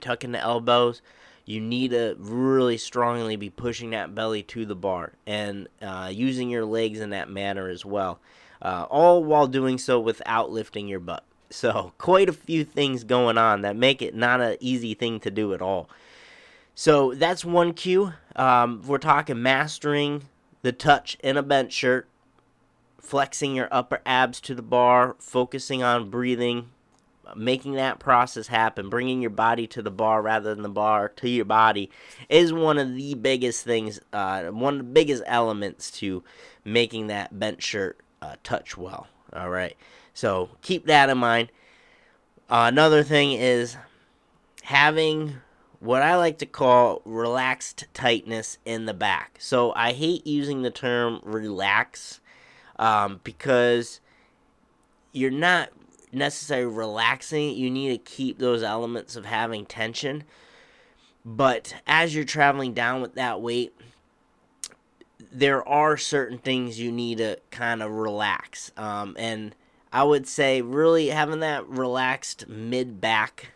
tucking 0.00 0.32
the 0.32 0.40
elbows. 0.40 1.02
You 1.44 1.60
need 1.60 1.92
to 1.92 2.14
really 2.18 2.76
strongly 2.76 3.36
be 3.36 3.50
pushing 3.50 3.90
that 3.90 4.14
belly 4.14 4.42
to 4.44 4.66
the 4.66 4.74
bar 4.74 5.12
and 5.26 5.68
uh, 5.80 6.10
using 6.12 6.50
your 6.50 6.64
legs 6.64 7.00
in 7.00 7.10
that 7.10 7.30
manner 7.30 7.68
as 7.68 7.84
well. 7.84 8.18
Uh, 8.60 8.86
all 8.90 9.24
while 9.24 9.46
doing 9.46 9.78
so 9.78 9.98
without 10.00 10.50
lifting 10.50 10.88
your 10.88 11.00
butt. 11.00 11.24
So, 11.50 11.92
quite 11.98 12.28
a 12.28 12.34
few 12.34 12.64
things 12.64 13.04
going 13.04 13.38
on 13.38 13.62
that 13.62 13.76
make 13.76 14.02
it 14.02 14.14
not 14.14 14.40
an 14.40 14.56
easy 14.60 14.94
thing 14.94 15.20
to 15.20 15.30
do 15.30 15.54
at 15.54 15.62
all. 15.62 15.88
So, 16.74 17.14
that's 17.14 17.44
one 17.44 17.72
cue. 17.72 18.12
Um, 18.36 18.82
we're 18.86 18.98
talking 18.98 19.40
mastering 19.42 20.24
the 20.62 20.72
touch 20.72 21.16
in 21.22 21.36
a 21.36 21.42
bench 21.42 21.72
shirt, 21.72 22.08
flexing 23.00 23.54
your 23.54 23.68
upper 23.70 24.00
abs 24.04 24.40
to 24.42 24.54
the 24.54 24.62
bar, 24.62 25.16
focusing 25.18 25.82
on 25.82 26.10
breathing, 26.10 26.70
making 27.36 27.74
that 27.74 27.98
process 27.98 28.48
happen, 28.48 28.88
bringing 28.88 29.20
your 29.20 29.30
body 29.30 29.66
to 29.66 29.82
the 29.82 29.90
bar 29.90 30.22
rather 30.22 30.54
than 30.54 30.62
the 30.62 30.68
bar 30.68 31.08
to 31.08 31.28
your 31.28 31.44
body 31.44 31.90
is 32.28 32.52
one 32.52 32.78
of 32.78 32.94
the 32.94 33.14
biggest 33.14 33.64
things, 33.64 34.00
uh, 34.12 34.44
one 34.44 34.74
of 34.74 34.78
the 34.78 34.92
biggest 34.92 35.22
elements 35.26 35.90
to 35.90 36.22
making 36.64 37.08
that 37.08 37.38
bench 37.38 37.62
shirt 37.62 38.00
uh, 38.22 38.36
touch 38.42 38.76
well. 38.76 39.06
All 39.32 39.50
right. 39.50 39.76
So 40.14 40.50
keep 40.62 40.86
that 40.86 41.10
in 41.10 41.18
mind. 41.18 41.50
Uh, 42.48 42.64
another 42.68 43.02
thing 43.02 43.32
is 43.32 43.76
having 44.62 45.34
what 45.80 46.02
I 46.02 46.16
like 46.16 46.38
to 46.38 46.46
call 46.46 47.02
relaxed 47.04 47.86
tightness 47.94 48.58
in 48.64 48.86
the 48.86 48.94
back. 48.94 49.36
So 49.38 49.72
I 49.76 49.92
hate 49.92 50.26
using 50.26 50.62
the 50.62 50.70
term 50.70 51.20
relax 51.22 52.20
um, 52.78 53.20
because 53.24 54.00
you're 55.12 55.30
not 55.30 55.70
necessarily 56.12 56.72
relaxing. 56.74 57.54
You 57.56 57.70
need 57.70 57.90
to 57.90 57.98
keep 57.98 58.38
those 58.38 58.62
elements 58.62 59.16
of 59.16 59.24
having 59.24 59.66
tension. 59.66 60.24
But 61.24 61.74
as 61.86 62.14
you're 62.14 62.24
traveling 62.24 62.72
down 62.72 63.02
with 63.02 63.14
that 63.14 63.40
weight, 63.40 63.74
there 65.32 65.66
are 65.68 65.96
certain 65.96 66.38
things 66.38 66.80
you 66.80 66.90
need 66.92 67.18
to 67.18 67.38
kind 67.50 67.82
of 67.82 67.90
relax. 67.90 68.72
Um, 68.76 69.14
and 69.18 69.54
I 69.92 70.04
would 70.04 70.26
say 70.26 70.62
really 70.62 71.08
having 71.08 71.40
that 71.40 71.68
relaxed 71.68 72.48
mid 72.48 73.00
back, 73.00 73.48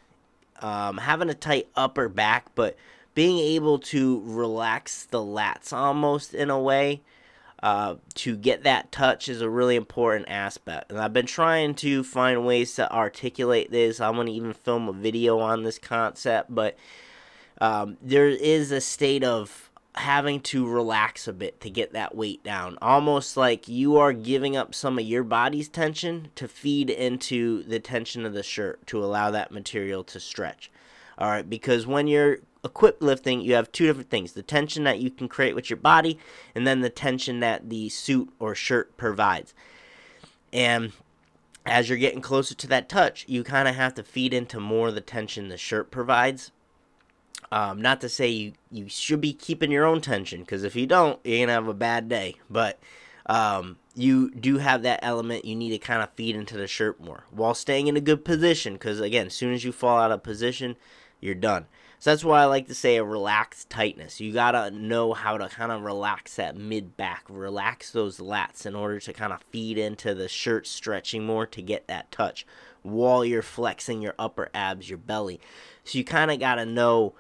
um, 0.61 0.99
having 0.99 1.31
a 1.31 1.35
tight 1.35 1.69
upper 1.75 2.09
back, 2.09 2.55
but 2.55 2.77
being 3.15 3.39
able 3.39 3.79
to 3.79 4.23
relax 4.25 5.05
the 5.05 5.19
lats 5.19 5.73
almost 5.73 6.35
in 6.35 6.51
a 6.51 6.59
way 6.59 7.03
uh, 7.63 7.95
to 8.15 8.37
get 8.37 8.65
that 8.65 8.91
touch 8.91 9.29
is 9.29 9.41
a 9.41 9.49
really 9.49 9.77
important 9.77 10.29
aspect. 10.29 10.91
And 10.91 11.01
I've 11.01 11.13
been 11.13 11.27
trying 11.27 11.75
to 11.77 12.03
find 12.03 12.45
ways 12.45 12.75
to 12.75 12.93
articulate 12.93 13.71
this. 13.71 14.01
I'm 14.01 14.15
going 14.15 14.27
to 14.27 14.33
even 14.33 14.53
film 14.53 14.89
a 14.89 14.93
video 14.93 15.39
on 15.39 15.63
this 15.63 15.79
concept, 15.79 16.53
but 16.53 16.77
um, 17.61 17.97
there 18.03 18.29
is 18.29 18.73
a 18.73 18.81
state 18.81 19.23
of 19.23 19.71
having 19.95 20.41
to 20.41 20.67
relax 20.67 21.29
a 21.29 21.33
bit 21.33 21.61
to 21.61 21.71
get 21.71 21.93
that 21.93 22.17
weight 22.17 22.43
down. 22.43 22.79
Almost 22.83 23.37
like 23.37 23.69
you 23.69 23.97
are 23.99 24.13
giving 24.13 24.57
up 24.57 24.75
some 24.75 24.99
of 24.99 25.05
your 25.05 25.23
body's 25.23 25.69
tension 25.69 26.29
to 26.35 26.49
feed 26.49 26.91
into 26.91 27.63
the 27.65 27.79
tension 27.79 28.25
of 28.25 28.33
the 28.33 28.43
shirt 28.43 28.85
to 28.89 29.05
allow 29.05 29.31
that 29.31 29.53
material 29.53 30.03
to 30.05 30.19
stretch. 30.19 30.71
All 31.19 31.29
right, 31.29 31.49
because 31.49 31.87
when 31.87 32.09
you're 32.09 32.39
equipped 32.65 33.03
lifting, 33.03 33.41
you 33.41 33.55
have 33.55 33.73
two 33.73 33.87
different 33.87 34.11
things 34.11 34.33
the 34.33 34.43
tension 34.43 34.85
that 34.85 35.01
you 35.01 35.11
can 35.11 35.29
create 35.29 35.55
with 35.55 35.71
your 35.71 35.77
body, 35.77 36.19
and 36.55 36.67
then 36.67 36.81
the 36.81 36.91
tension 36.91 37.41
that 37.41 37.69
the 37.69 37.89
suit 37.89 38.33
or 38.39 38.55
shirt 38.55 38.97
provides. 38.97 39.55
And 40.53 40.93
as 41.65 41.89
you're 41.89 41.99
getting 41.99 42.21
closer 42.21 42.55
to 42.55 42.67
that 42.69 42.89
touch, 42.89 43.25
you 43.29 43.45
kind 43.45 43.69
of 43.69 43.75
have 43.75 43.95
to 43.95 44.03
feed 44.03 44.35
into 44.35 44.61
more 44.61 44.89
of 44.89 44.95
the 44.95 45.01
tension 45.01 45.49
the 45.49 45.57
shirt 45.57 45.91
provides 45.91 46.53
um, 47.53 47.83
not 47.83 48.01
to 48.01 48.09
say 48.09 48.29
you, 48.29 48.53
you 48.71 48.89
should 48.89 49.21
be 49.21 49.35
keeping 49.35 49.71
your 49.71 49.85
own 49.85 50.01
tension, 50.01 50.41
because 50.41 50.65
if 50.65 50.75
you 50.75 50.87
don't, 50.87 51.21
you're 51.23 51.39
going 51.39 51.49
to 51.49 51.53
have 51.53 51.69
a 51.69 51.75
bad 51.75 52.09
day. 52.09 52.37
But 52.49 52.81
um, 53.27 53.77
you 53.95 54.31
do 54.31 54.57
have 54.57 54.83
that 54.83 55.01
element 55.03 55.45
you 55.45 55.55
need 55.55 55.71
to 55.71 55.79
kind 55.79 56.03
of 56.03 56.11
feed 56.15 56.35
into 56.35 56.57
the 56.57 56.67
shirt 56.67 56.99
more 56.99 57.25
while 57.31 57.55
staying 57.55 57.89
in 57.89 57.97
a 57.97 58.01
good 58.01 58.25
position, 58.25 58.73
because 58.73 59.01
again, 59.01 59.27
as 59.27 59.35
soon 59.35 59.53
as 59.53 59.65
you 59.65 59.71
fall 59.71 59.99
out 59.99 60.11
of 60.11 60.23
position, 60.23 60.77
you're 61.21 61.35
done. 61.35 61.67
So 62.03 62.11
that's 62.11 62.25
why 62.25 62.43
I 62.43 62.47
like 62.47 62.67
to 62.67 62.75
say 62.75 62.97
a 62.97 63.05
relaxed 63.05 63.71
tightness. 63.71 64.21
You 64.21 64.33
got 64.33 64.51
to 64.51 64.73
know 64.73 65.13
how 65.13 65.39
to 65.39 65.49
kind 65.49 65.71
of 65.71 65.83
relax 65.83 66.35
that 66.35 66.57
mid 66.57 66.97
back, 66.97 67.23
relax 67.29 67.93
those 67.93 68.19
lats 68.19 68.67
in 68.67 68.75
order 68.75 68.99
to 68.99 69.13
kind 69.13 69.33
of 69.33 69.41
feed 69.41 69.79
into 69.79 70.13
the 70.13 70.27
shirt 70.27 70.67
stretching 70.67 71.25
more 71.25 71.47
to 71.47 71.63
get 71.63 71.87
that 71.87 72.11
touch 72.11 72.45
while 72.83 73.25
you're 73.25 73.41
flexing 73.41 74.03
your 74.03 74.17
upper 74.19 74.51
abs, 74.53 74.89
your 74.89 74.99
belly. 74.99 75.41
So 75.85 75.97
you 75.97 76.03
kind 76.03 76.33
of 76.33 76.41
got 76.41 76.57
to 76.57 76.67
know 76.67 77.13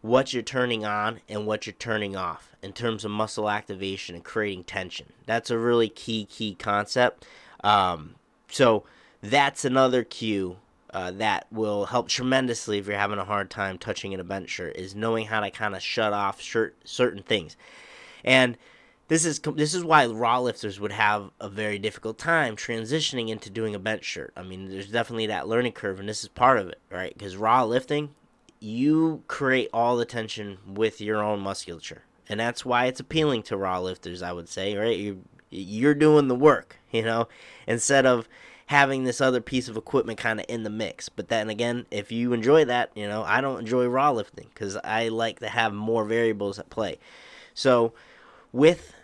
what 0.00 0.32
you're 0.32 0.42
turning 0.42 0.86
on 0.86 1.20
and 1.28 1.46
what 1.46 1.66
you're 1.66 1.74
turning 1.74 2.16
off 2.16 2.56
in 2.62 2.72
terms 2.72 3.04
of 3.04 3.10
muscle 3.10 3.50
activation 3.50 4.14
and 4.14 4.24
creating 4.24 4.64
tension. 4.64 5.12
That's 5.26 5.50
a 5.50 5.58
really 5.58 5.90
key, 5.90 6.24
key 6.24 6.54
concept. 6.54 7.26
Um, 7.62 8.14
so 8.48 8.84
that's 9.20 9.66
another 9.66 10.04
cue 10.04 10.56
uh, 10.92 11.10
that 11.12 11.46
will 11.50 11.86
help 11.86 12.08
tremendously 12.08 12.78
if 12.78 12.86
you're 12.86 12.98
having 12.98 13.18
a 13.18 13.24
hard 13.24 13.50
time 13.50 13.78
touching 13.78 14.12
in 14.12 14.20
a 14.20 14.24
bench 14.24 14.50
shirt 14.50 14.76
is 14.76 14.94
knowing 14.94 15.26
how 15.26 15.40
to 15.40 15.50
kind 15.50 15.74
of 15.74 15.82
shut 15.82 16.12
off 16.12 16.40
shirt, 16.40 16.76
certain 16.84 17.22
things. 17.22 17.56
And 18.24 18.58
this 19.08 19.24
is 19.24 19.40
this 19.40 19.74
is 19.74 19.84
why 19.84 20.06
raw 20.06 20.40
lifters 20.40 20.80
would 20.80 20.92
have 20.92 21.30
a 21.40 21.48
very 21.48 21.78
difficult 21.78 22.18
time 22.18 22.56
transitioning 22.56 23.28
into 23.28 23.50
doing 23.50 23.74
a 23.74 23.78
bench 23.78 24.04
shirt. 24.04 24.32
I 24.36 24.42
mean, 24.42 24.70
there's 24.70 24.90
definitely 24.90 25.26
that 25.26 25.48
learning 25.48 25.72
curve, 25.72 25.98
and 25.98 26.08
this 26.08 26.22
is 26.22 26.28
part 26.28 26.58
of 26.58 26.68
it, 26.68 26.80
right? 26.90 27.12
Because 27.12 27.36
raw 27.36 27.64
lifting, 27.64 28.10
you 28.60 29.22
create 29.28 29.68
all 29.72 29.96
the 29.96 30.04
tension 30.04 30.58
with 30.66 31.00
your 31.00 31.22
own 31.22 31.40
musculature. 31.40 32.02
And 32.28 32.38
that's 32.38 32.64
why 32.64 32.86
it's 32.86 33.00
appealing 33.00 33.42
to 33.44 33.56
raw 33.56 33.80
lifters, 33.80 34.22
I 34.22 34.32
would 34.32 34.48
say, 34.48 34.76
right? 34.76 34.96
You 34.96 35.24
you're 35.50 35.94
doing 35.94 36.28
the 36.28 36.34
work, 36.34 36.78
you 36.90 37.02
know, 37.02 37.28
instead 37.66 38.06
of 38.06 38.28
having 38.72 39.04
this 39.04 39.20
other 39.20 39.42
piece 39.42 39.68
of 39.68 39.76
equipment 39.76 40.18
kind 40.18 40.40
of 40.40 40.46
in 40.48 40.62
the 40.62 40.70
mix. 40.70 41.10
But 41.10 41.28
then 41.28 41.50
again, 41.50 41.84
if 41.90 42.10
you 42.10 42.32
enjoy 42.32 42.64
that, 42.64 42.90
you 42.94 43.06
know, 43.06 43.22
I 43.22 43.42
don't 43.42 43.60
enjoy 43.60 43.86
raw 43.86 44.10
lifting 44.10 44.48
cuz 44.54 44.76
I 44.82 45.08
like 45.08 45.40
to 45.40 45.48
have 45.48 45.74
more 45.74 46.06
variables 46.06 46.58
at 46.58 46.70
play. 46.70 46.98
So, 47.52 47.92
with 48.50 48.94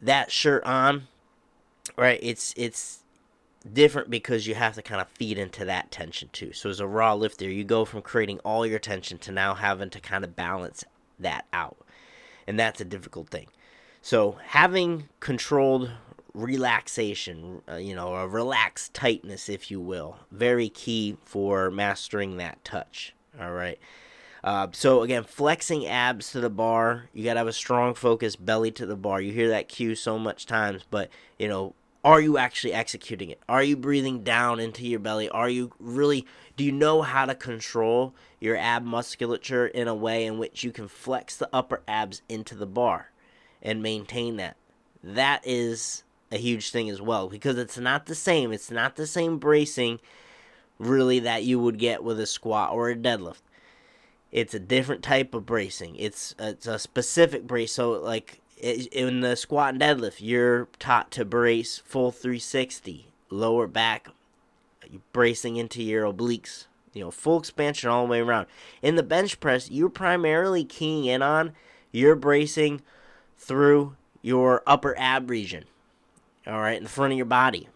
that 0.00 0.32
shirt 0.32 0.64
on, 0.64 1.08
right? 1.98 2.18
It's 2.22 2.54
it's 2.56 3.00
different 3.70 4.08
because 4.08 4.46
you 4.46 4.54
have 4.54 4.74
to 4.76 4.82
kind 4.82 5.02
of 5.02 5.08
feed 5.08 5.36
into 5.36 5.66
that 5.66 5.90
tension 5.90 6.30
too. 6.32 6.54
So 6.54 6.70
as 6.70 6.80
a 6.80 6.86
raw 6.86 7.12
lifter, 7.12 7.44
you 7.50 7.64
go 7.64 7.84
from 7.84 8.00
creating 8.00 8.38
all 8.40 8.64
your 8.64 8.78
tension 8.78 9.18
to 9.18 9.30
now 9.30 9.52
having 9.54 9.90
to 9.90 10.00
kind 10.00 10.24
of 10.24 10.34
balance 10.34 10.84
that 11.18 11.44
out. 11.52 11.76
And 12.46 12.58
that's 12.58 12.80
a 12.80 12.84
difficult 12.84 13.28
thing. 13.28 13.48
So 14.00 14.38
having 14.42 15.10
controlled 15.20 15.90
relaxation, 16.36 17.62
uh, 17.68 17.76
you 17.76 17.94
know, 17.94 18.14
a 18.14 18.28
relaxed 18.28 18.92
tightness 18.92 19.48
if 19.48 19.70
you 19.70 19.80
will, 19.80 20.18
very 20.30 20.68
key 20.68 21.16
for 21.24 21.70
mastering 21.70 22.36
that 22.36 22.62
touch. 22.62 23.14
All 23.40 23.52
right. 23.52 23.78
Uh, 24.44 24.68
so 24.72 25.02
again, 25.02 25.24
flexing 25.24 25.86
abs 25.86 26.30
to 26.32 26.40
the 26.40 26.50
bar, 26.50 27.08
you 27.14 27.24
gotta 27.24 27.38
have 27.38 27.48
a 27.48 27.52
strong 27.52 27.94
focus, 27.94 28.36
belly 28.36 28.70
to 28.72 28.84
the 28.84 28.96
bar. 28.96 29.20
You 29.20 29.32
hear 29.32 29.48
that 29.48 29.68
cue 29.68 29.94
so 29.94 30.18
much 30.18 30.44
times, 30.44 30.82
but 30.90 31.08
you 31.38 31.48
know, 31.48 31.74
are 32.04 32.20
you 32.20 32.36
actually 32.36 32.74
executing 32.74 33.30
it? 33.30 33.40
Are 33.48 33.62
you 33.62 33.76
breathing 33.76 34.22
down 34.22 34.60
into 34.60 34.86
your 34.86 35.00
belly? 35.00 35.30
Are 35.30 35.48
you 35.48 35.72
really, 35.80 36.26
do 36.56 36.64
you 36.64 36.70
know 36.70 37.00
how 37.00 37.24
to 37.24 37.34
control 37.34 38.14
your 38.40 38.56
ab 38.56 38.84
musculature 38.84 39.66
in 39.66 39.88
a 39.88 39.94
way 39.94 40.26
in 40.26 40.38
which 40.38 40.62
you 40.62 40.70
can 40.70 40.86
flex 40.86 41.34
the 41.36 41.48
upper 41.52 41.82
abs 41.88 42.20
into 42.28 42.54
the 42.54 42.66
bar 42.66 43.10
and 43.62 43.82
maintain 43.82 44.36
that? 44.36 44.56
That 45.02 45.40
is 45.44 46.04
a 46.30 46.38
huge 46.38 46.70
thing 46.70 46.90
as 46.90 47.00
well 47.00 47.28
because 47.28 47.58
it's 47.58 47.78
not 47.78 48.06
the 48.06 48.14
same. 48.14 48.52
It's 48.52 48.70
not 48.70 48.96
the 48.96 49.06
same 49.06 49.38
bracing 49.38 50.00
really 50.78 51.18
that 51.20 51.44
you 51.44 51.58
would 51.58 51.78
get 51.78 52.04
with 52.04 52.20
a 52.20 52.26
squat 52.26 52.72
or 52.72 52.90
a 52.90 52.96
deadlift. 52.96 53.42
It's 54.32 54.54
a 54.54 54.58
different 54.58 55.02
type 55.02 55.34
of 55.34 55.46
bracing. 55.46 55.96
It's 55.96 56.34
it's 56.38 56.66
a 56.66 56.78
specific 56.78 57.46
brace. 57.46 57.72
So 57.72 57.92
like 57.92 58.40
in 58.60 59.20
the 59.20 59.36
squat 59.36 59.74
and 59.74 59.82
deadlift, 59.82 60.16
you're 60.18 60.68
taught 60.78 61.10
to 61.12 61.24
brace 61.24 61.78
full 61.78 62.10
360, 62.10 63.06
lower 63.30 63.66
back, 63.66 64.08
bracing 65.12 65.56
into 65.56 65.82
your 65.82 66.10
obliques, 66.10 66.66
you 66.92 67.02
know, 67.02 67.10
full 67.10 67.38
expansion 67.38 67.88
all 67.88 68.04
the 68.04 68.10
way 68.10 68.20
around. 68.20 68.46
In 68.82 68.96
the 68.96 69.02
bench 69.02 69.40
press, 69.40 69.70
you're 69.70 69.88
primarily 69.88 70.64
keying 70.64 71.04
in 71.04 71.22
on 71.22 71.52
you're 71.92 72.16
bracing 72.16 72.82
through 73.38 73.96
your 74.20 74.62
upper 74.66 74.94
ab 74.98 75.30
region, 75.30 75.64
all 76.46 76.60
right, 76.60 76.76
in 76.76 76.84
the 76.84 76.88
front 76.88 77.12
of 77.12 77.16
your 77.16 77.26
body. 77.26 77.68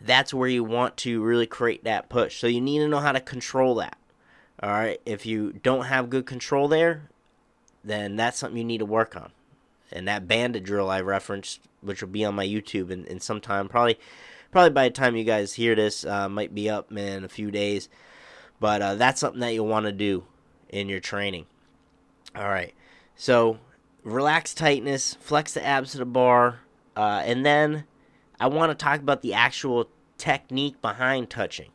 That's 0.00 0.34
where 0.34 0.48
you 0.48 0.64
want 0.64 0.96
to 0.98 1.22
really 1.22 1.46
create 1.46 1.84
that 1.84 2.08
push. 2.08 2.38
So 2.38 2.46
you 2.46 2.60
need 2.60 2.80
to 2.80 2.88
know 2.88 2.98
how 3.00 3.12
to 3.12 3.20
control 3.20 3.76
that. 3.76 3.96
All 4.62 4.70
right, 4.70 5.00
if 5.06 5.26
you 5.26 5.52
don't 5.62 5.86
have 5.86 6.10
good 6.10 6.26
control 6.26 6.68
there, 6.68 7.08
then 7.84 8.16
that's 8.16 8.38
something 8.38 8.58
you 8.58 8.64
need 8.64 8.78
to 8.78 8.86
work 8.86 9.16
on 9.16 9.32
and 9.92 10.08
that 10.08 10.26
banded 10.26 10.64
drill 10.64 10.90
I 10.90 11.00
referenced, 11.00 11.60
which 11.80 12.00
will 12.00 12.08
be 12.08 12.24
on 12.24 12.34
my 12.34 12.46
YouTube 12.46 12.90
in, 12.90 13.04
in 13.06 13.20
some 13.20 13.40
time, 13.40 13.68
probably 13.68 13.98
probably 14.50 14.70
by 14.70 14.88
the 14.88 14.94
time 14.94 15.16
you 15.16 15.24
guys 15.24 15.54
hear 15.54 15.74
this, 15.74 16.04
uh, 16.04 16.28
might 16.28 16.54
be 16.54 16.68
up 16.68 16.90
in 16.92 17.24
a 17.24 17.28
few 17.28 17.50
days. 17.50 17.88
But 18.58 18.82
uh, 18.82 18.94
that's 18.96 19.20
something 19.20 19.40
that 19.40 19.54
you'll 19.54 19.66
want 19.66 19.86
to 19.86 19.92
do 19.92 20.24
in 20.68 20.88
your 20.88 21.00
training. 21.00 21.46
All 22.34 22.48
right. 22.48 22.74
So 23.16 23.58
relax 24.04 24.54
tightness, 24.54 25.14
flex 25.14 25.54
the 25.54 25.64
abs 25.64 25.92
to 25.92 25.98
the 25.98 26.04
bar, 26.04 26.60
uh, 26.96 27.22
and 27.24 27.44
then 27.44 27.84
I 28.40 28.46
want 28.48 28.70
to 28.70 28.84
talk 28.84 29.00
about 29.00 29.22
the 29.22 29.34
actual 29.34 29.88
technique 30.18 30.80
behind 30.80 31.30
touching. 31.30 31.70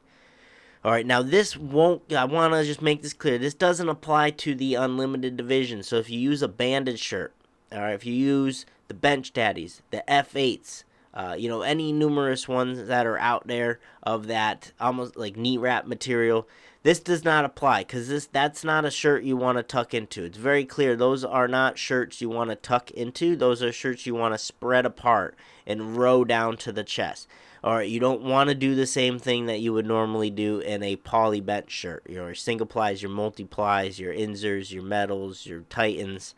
All 0.83 0.91
right, 0.91 1.05
now 1.05 1.21
this 1.21 1.57
won't, 1.57 2.13
I 2.13 2.25
want 2.25 2.53
to 2.53 2.63
just 2.63 2.81
make 2.81 3.01
this 3.01 3.13
clear. 3.13 3.37
This 3.37 3.53
doesn't 3.53 3.89
apply 3.89 4.31
to 4.31 4.55
the 4.55 4.75
unlimited 4.75 5.35
division. 5.35 5.83
So 5.83 5.97
if 5.97 6.09
you 6.09 6.19
use 6.19 6.41
a 6.41 6.47
banded 6.47 6.99
shirt, 6.99 7.33
all 7.71 7.79
right, 7.79 7.93
if 7.93 8.05
you 8.05 8.13
use 8.13 8.65
the 8.87 8.93
bench 8.93 9.33
daddies, 9.33 9.81
the 9.91 10.03
F8s, 10.07 10.83
uh, 11.13 11.35
you 11.37 11.49
know, 11.49 11.61
any 11.61 11.91
numerous 11.91 12.47
ones 12.47 12.87
that 12.87 13.05
are 13.05 13.17
out 13.17 13.47
there 13.47 13.79
of 14.03 14.27
that 14.27 14.71
almost 14.79 15.17
like 15.17 15.35
knee 15.35 15.57
wrap 15.57 15.87
material, 15.87 16.47
this 16.87 17.01
does 17.01 17.25
not 17.25 17.43
apply 17.43 17.81
because 17.81 18.07
this 18.07 18.27
that's 18.27 18.63
not 18.63 18.85
a 18.85 18.89
shirt 18.89 19.21
you 19.25 19.35
want 19.35 19.57
to 19.57 19.61
tuck 19.61 19.93
into. 19.93 20.23
It's 20.23 20.37
very 20.37 20.63
clear 20.63 20.95
those 20.95 21.25
are 21.25 21.49
not 21.49 21.77
shirts 21.77 22.21
you 22.21 22.29
want 22.29 22.49
to 22.49 22.55
tuck 22.55 22.91
into. 22.91 23.35
Those 23.35 23.61
are 23.61 23.73
shirts 23.73 24.05
you 24.05 24.15
want 24.15 24.33
to 24.33 24.37
spread 24.37 24.85
apart 24.85 25.35
and 25.65 25.97
row 25.97 26.23
down 26.23 26.55
to 26.55 26.71
the 26.71 26.85
chest. 26.85 27.27
All 27.61 27.75
right, 27.75 27.89
you 27.89 27.99
don't 27.99 28.21
want 28.21 28.47
to 28.47 28.55
do 28.55 28.73
the 28.73 28.87
same 28.87 29.19
thing 29.19 29.47
that 29.47 29.59
you 29.59 29.73
would 29.73 29.85
normally 29.85 30.29
do 30.29 30.59
in 30.59 30.81
a 30.81 30.95
poly 30.95 31.41
bent 31.41 31.69
shirt. 31.69 32.09
Your 32.09 32.33
single 32.33 32.65
plies, 32.65 33.01
your 33.01 33.11
multiplies, 33.11 33.99
your 33.99 34.13
inzers, 34.13 34.71
your 34.71 34.83
metals, 34.83 35.45
your 35.45 35.63
titans. 35.63 36.35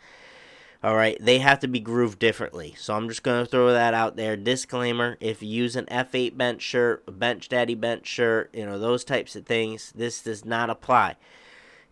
All 0.82 0.96
right, 0.96 1.18
they 1.20 1.40
have 1.40 1.60
to 1.60 1.68
be 1.68 1.82
grooved 1.82 2.20
differently. 2.20 2.74
So 2.78 2.94
I'm 2.94 3.10
just 3.10 3.22
going 3.22 3.44
to 3.44 3.50
throw 3.50 3.74
that 3.74 3.94
out 3.94 4.16
there. 4.16 4.38
Disclaimer 4.38 5.18
if 5.20 5.44
you 5.44 5.50
use 5.50 5.76
an 5.76 5.86
F8 5.88 6.38
bench 6.38 6.62
shirt, 6.62 7.04
a 7.06 7.12
Bench 7.12 7.50
Daddy 7.50 7.76
bench 7.76 8.08
shirt, 8.08 8.50
you 8.54 8.66
know, 8.66 8.80
those 8.80 9.04
types 9.04 9.36
of 9.36 9.46
things, 9.46 9.92
this 9.94 10.22
does 10.22 10.46
not 10.46 10.70
apply. 10.70 11.18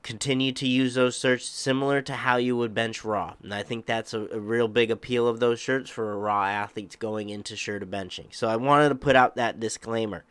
Continue 0.03 0.53
to 0.53 0.65
use 0.65 0.93
those 0.93 1.19
shirts 1.19 1.45
similar 1.45 2.01
to 2.01 2.13
how 2.13 2.37
you 2.37 2.55
would 2.55 2.73
bench 2.73 3.03
raw. 3.03 3.33
And 3.43 3.53
I 3.53 3.61
think 3.61 3.85
that's 3.85 4.13
a, 4.13 4.21
a 4.29 4.39
real 4.39 4.69
big 4.69 4.89
appeal 4.89 5.27
of 5.27 5.41
those 5.41 5.59
shirts 5.59 5.89
for 5.89 6.17
raw 6.17 6.45
athletes 6.45 6.95
going 6.95 7.29
into 7.29 7.57
shirt 7.57 7.83
of 7.83 7.89
benching. 7.89 8.33
So 8.33 8.47
I 8.47 8.55
wanted 8.55 8.87
to 8.89 8.95
put 8.95 9.17
out 9.17 9.35
that 9.35 9.59
disclaimer. 9.59 10.23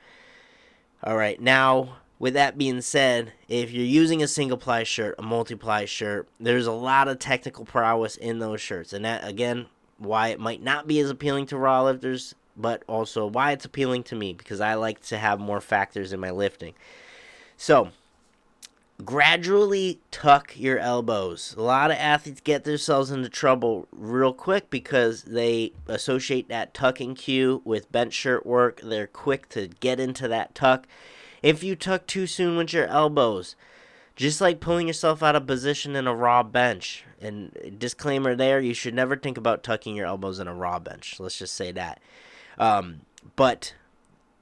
All 1.05 1.17
right, 1.17 1.39
now 1.39 1.99
with 2.19 2.35
that 2.35 2.57
being 2.57 2.81
said, 2.81 3.33
if 3.49 3.71
you're 3.71 3.85
using 3.85 4.23
a 4.23 4.29
single 4.29 4.57
ply 4.57 4.85
shirt, 4.85 5.15
a 5.19 5.23
multiply 5.23 5.85
shirt, 5.85 6.29
there's 6.41 6.67
a 6.67 6.73
lot 6.73 7.09
of 7.09 7.19
technical 7.19 7.65
prowess 7.65 8.17
in 8.17 8.39
those 8.39 8.61
shirts. 8.61 8.93
And 8.93 9.05
that, 9.05 9.27
again, 9.27 9.67
why 9.99 10.29
it 10.29 10.41
might 10.41 10.63
not 10.63 10.87
be 10.87 10.99
as 11.01 11.11
appealing 11.11 11.47
to 11.47 11.59
raw 11.59 11.83
lifters, 11.83 12.35
but 12.57 12.83
also 12.87 13.27
why 13.27 13.53
it's 13.53 13.65
appealing 13.65 14.03
to 14.05 14.15
me 14.15 14.33
because 14.33 14.61
I 14.61 14.75
like 14.75 15.01
to 15.07 15.19
have 15.19 15.41
more 15.41 15.61
factors 15.61 16.13
in 16.13 16.21
my 16.21 16.31
lifting. 16.31 16.75
So, 17.59 17.91
gradually 19.05 20.01
tuck 20.11 20.59
your 20.59 20.79
elbows. 20.79 21.55
A 21.59 21.63
lot 21.63 21.91
of 21.91 21.99
athletes 21.99 22.41
get 22.41 22.65
themselves 22.65 23.11
into 23.11 23.29
trouble 23.29 23.89
real 23.93 24.33
quick 24.33 24.71
because 24.71 25.25
they 25.25 25.73
associate 25.87 26.49
that 26.49 26.73
tucking 26.73 27.15
cue 27.15 27.61
with 27.65 27.93
bench 27.93 28.15
shirt 28.15 28.47
work. 28.47 28.81
They're 28.83 29.07
quick 29.07 29.51
to 29.51 29.69
get 29.69 30.01
into 30.01 30.29
that 30.29 30.55
tuck 30.55 30.87
if 31.43 31.63
you 31.63 31.77
tuck 31.77 32.07
too 32.07 32.27
soon 32.27 32.57
with 32.57 32.73
your 32.73 32.87
elbows. 32.87 33.57
Just 34.15 34.41
like 34.41 34.61
pulling 34.61 34.87
yourself 34.87 35.23
out 35.23 35.37
of 35.37 35.47
position 35.47 35.95
in 35.95 36.07
a 36.07 36.15
raw 36.15 36.43
bench. 36.43 37.05
And 37.21 37.77
disclaimer 37.79 38.35
there, 38.35 38.61
you 38.61 38.73
should 38.73 38.95
never 38.95 39.15
think 39.15 39.37
about 39.37 39.63
tucking 39.63 39.95
your 39.95 40.07
elbows 40.07 40.39
in 40.39 40.49
a 40.49 40.55
raw 40.55 40.79
bench. 40.79 41.21
Let's 41.21 41.39
just 41.39 41.55
say 41.55 41.71
that. 41.73 42.01
Um, 42.59 43.03
but 43.37 43.75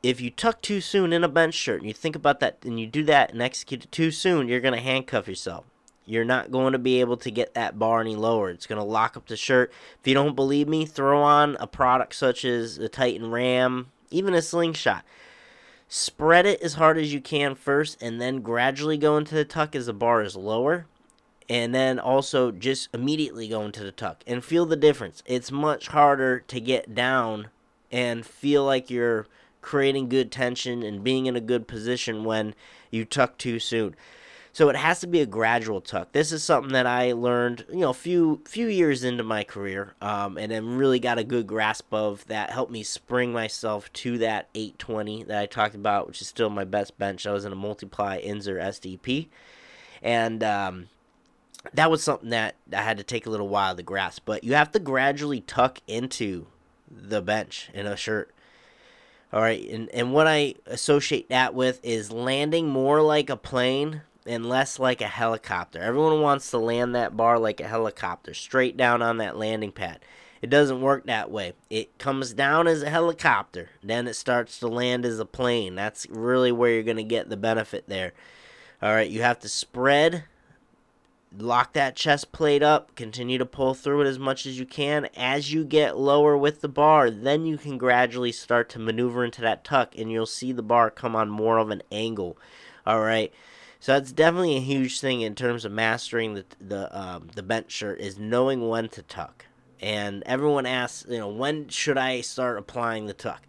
if 0.04 0.20
you 0.20 0.30
tuck 0.30 0.62
too 0.62 0.80
soon 0.80 1.12
in 1.12 1.24
a 1.24 1.28
bench 1.28 1.54
shirt 1.54 1.80
and 1.80 1.88
you 1.88 1.94
think 1.94 2.14
about 2.14 2.38
that 2.40 2.58
and 2.64 2.78
you 2.78 2.86
do 2.86 3.02
that 3.04 3.32
and 3.32 3.42
execute 3.42 3.84
it 3.84 3.92
too 3.92 4.10
soon, 4.10 4.46
you're 4.46 4.60
going 4.60 4.74
to 4.74 4.80
handcuff 4.80 5.26
yourself. 5.26 5.64
You're 6.06 6.24
not 6.24 6.50
going 6.50 6.72
to 6.72 6.78
be 6.78 7.00
able 7.00 7.16
to 7.16 7.30
get 7.30 7.54
that 7.54 7.78
bar 7.78 8.00
any 8.00 8.14
lower. 8.14 8.50
It's 8.50 8.66
going 8.66 8.80
to 8.80 8.84
lock 8.86 9.16
up 9.16 9.26
the 9.26 9.36
shirt. 9.36 9.72
If 10.00 10.06
you 10.06 10.14
don't 10.14 10.36
believe 10.36 10.68
me, 10.68 10.84
throw 10.84 11.22
on 11.22 11.56
a 11.58 11.66
product 11.66 12.14
such 12.14 12.44
as 12.44 12.76
the 12.76 12.90
Titan 12.90 13.30
Ram, 13.30 13.90
even 14.10 14.34
a 14.34 14.42
slingshot. 14.42 15.04
Spread 15.88 16.46
it 16.46 16.60
as 16.62 16.74
hard 16.74 16.98
as 16.98 17.12
you 17.12 17.20
can 17.20 17.54
first, 17.54 18.02
and 18.02 18.20
then 18.20 18.40
gradually 18.40 18.96
go 18.96 19.16
into 19.16 19.34
the 19.34 19.44
tuck 19.44 19.74
as 19.76 19.86
the 19.86 19.92
bar 19.92 20.22
is 20.22 20.36
lower. 20.36 20.86
And 21.48 21.74
then 21.74 21.98
also 21.98 22.50
just 22.50 22.88
immediately 22.94 23.48
go 23.48 23.62
into 23.62 23.84
the 23.84 23.92
tuck 23.92 24.24
and 24.26 24.42
feel 24.42 24.64
the 24.64 24.76
difference. 24.76 25.22
It's 25.26 25.52
much 25.52 25.88
harder 25.88 26.40
to 26.40 26.58
get 26.58 26.94
down 26.94 27.48
and 27.92 28.24
feel 28.24 28.64
like 28.64 28.88
you're 28.90 29.26
creating 29.60 30.08
good 30.08 30.32
tension 30.32 30.82
and 30.82 31.04
being 31.04 31.26
in 31.26 31.36
a 31.36 31.40
good 31.40 31.68
position 31.68 32.24
when 32.24 32.54
you 32.90 33.04
tuck 33.04 33.36
too 33.36 33.58
soon. 33.58 33.94
So 34.54 34.68
it 34.68 34.76
has 34.76 35.00
to 35.00 35.08
be 35.08 35.20
a 35.20 35.26
gradual 35.26 35.80
tuck. 35.80 36.12
This 36.12 36.30
is 36.30 36.44
something 36.44 36.74
that 36.74 36.86
I 36.86 37.10
learned, 37.10 37.66
you 37.70 37.80
know, 37.80 37.90
a 37.90 37.92
few 37.92 38.40
few 38.46 38.68
years 38.68 39.02
into 39.02 39.24
my 39.24 39.42
career, 39.42 39.94
um, 40.00 40.38
and 40.38 40.52
then 40.52 40.76
really 40.76 41.00
got 41.00 41.18
a 41.18 41.24
good 41.24 41.48
grasp 41.48 41.92
of 41.92 42.24
that. 42.28 42.50
Helped 42.50 42.70
me 42.70 42.84
spring 42.84 43.32
myself 43.32 43.92
to 43.94 44.16
that 44.18 44.48
820 44.54 45.24
that 45.24 45.42
I 45.42 45.46
talked 45.46 45.74
about, 45.74 46.06
which 46.06 46.22
is 46.22 46.28
still 46.28 46.50
my 46.50 46.62
best 46.62 46.96
bench. 46.98 47.26
I 47.26 47.32
was 47.32 47.44
in 47.44 47.50
a 47.50 47.56
multiply 47.56 48.22
Inzer 48.22 48.62
SDP, 48.62 49.26
and 50.00 50.44
um, 50.44 50.88
that 51.72 51.90
was 51.90 52.04
something 52.04 52.30
that 52.30 52.54
I 52.72 52.82
had 52.82 52.98
to 52.98 53.02
take 53.02 53.26
a 53.26 53.30
little 53.30 53.48
while 53.48 53.74
to 53.74 53.82
grasp. 53.82 54.22
But 54.24 54.44
you 54.44 54.54
have 54.54 54.70
to 54.70 54.78
gradually 54.78 55.40
tuck 55.40 55.80
into 55.88 56.46
the 56.88 57.20
bench 57.20 57.70
in 57.74 57.88
a 57.88 57.96
shirt. 57.96 58.32
All 59.32 59.40
right, 59.40 59.68
and, 59.68 59.88
and 59.88 60.12
what 60.12 60.28
I 60.28 60.54
associate 60.64 61.28
that 61.30 61.54
with 61.54 61.80
is 61.82 62.12
landing 62.12 62.68
more 62.68 63.02
like 63.02 63.28
a 63.28 63.36
plane 63.36 64.02
and 64.26 64.46
less 64.46 64.78
like 64.78 65.00
a 65.00 65.06
helicopter. 65.06 65.80
Everyone 65.80 66.20
wants 66.20 66.50
to 66.50 66.58
land 66.58 66.94
that 66.94 67.16
bar 67.16 67.38
like 67.38 67.60
a 67.60 67.68
helicopter, 67.68 68.34
straight 68.34 68.76
down 68.76 69.02
on 69.02 69.18
that 69.18 69.36
landing 69.36 69.72
pad. 69.72 70.00
It 70.40 70.50
doesn't 70.50 70.82
work 70.82 71.06
that 71.06 71.30
way. 71.30 71.54
It 71.70 71.98
comes 71.98 72.34
down 72.34 72.66
as 72.66 72.82
a 72.82 72.90
helicopter, 72.90 73.70
then 73.82 74.06
it 74.06 74.14
starts 74.14 74.58
to 74.58 74.68
land 74.68 75.06
as 75.06 75.18
a 75.18 75.24
plane. 75.24 75.74
That's 75.74 76.06
really 76.10 76.52
where 76.52 76.70
you're 76.70 76.82
going 76.82 76.96
to 76.98 77.02
get 77.02 77.28
the 77.28 77.36
benefit 77.36 77.84
there. 77.88 78.12
All 78.82 78.92
right, 78.92 79.08
you 79.08 79.22
have 79.22 79.38
to 79.40 79.48
spread, 79.48 80.24
lock 81.38 81.72
that 81.72 81.96
chest 81.96 82.32
plate 82.32 82.62
up, 82.62 82.94
continue 82.94 83.38
to 83.38 83.46
pull 83.46 83.72
through 83.72 84.02
it 84.02 84.06
as 84.06 84.18
much 84.18 84.44
as 84.44 84.58
you 84.58 84.66
can. 84.66 85.08
As 85.16 85.52
you 85.52 85.64
get 85.64 85.96
lower 85.96 86.36
with 86.36 86.60
the 86.60 86.68
bar, 86.68 87.10
then 87.10 87.46
you 87.46 87.56
can 87.56 87.78
gradually 87.78 88.32
start 88.32 88.68
to 88.70 88.78
maneuver 88.78 89.24
into 89.24 89.40
that 89.40 89.64
tuck, 89.64 89.96
and 89.96 90.12
you'll 90.12 90.26
see 90.26 90.52
the 90.52 90.62
bar 90.62 90.90
come 90.90 91.16
on 91.16 91.30
more 91.30 91.56
of 91.56 91.70
an 91.70 91.82
angle. 91.90 92.36
All 92.86 93.00
right. 93.00 93.32
So 93.84 93.92
that's 93.92 94.12
definitely 94.12 94.56
a 94.56 94.60
huge 94.60 94.98
thing 94.98 95.20
in 95.20 95.34
terms 95.34 95.66
of 95.66 95.72
mastering 95.72 96.32
the 96.32 96.46
the 96.58 96.98
um, 96.98 97.28
the 97.34 97.42
bench 97.42 97.70
shirt 97.70 98.00
is 98.00 98.18
knowing 98.18 98.66
when 98.66 98.88
to 98.88 99.02
tuck. 99.02 99.44
And 99.78 100.22
everyone 100.24 100.64
asks, 100.64 101.04
you 101.06 101.18
know, 101.18 101.28
when 101.28 101.68
should 101.68 101.98
I 101.98 102.22
start 102.22 102.56
applying 102.56 103.04
the 103.04 103.12
tuck? 103.12 103.42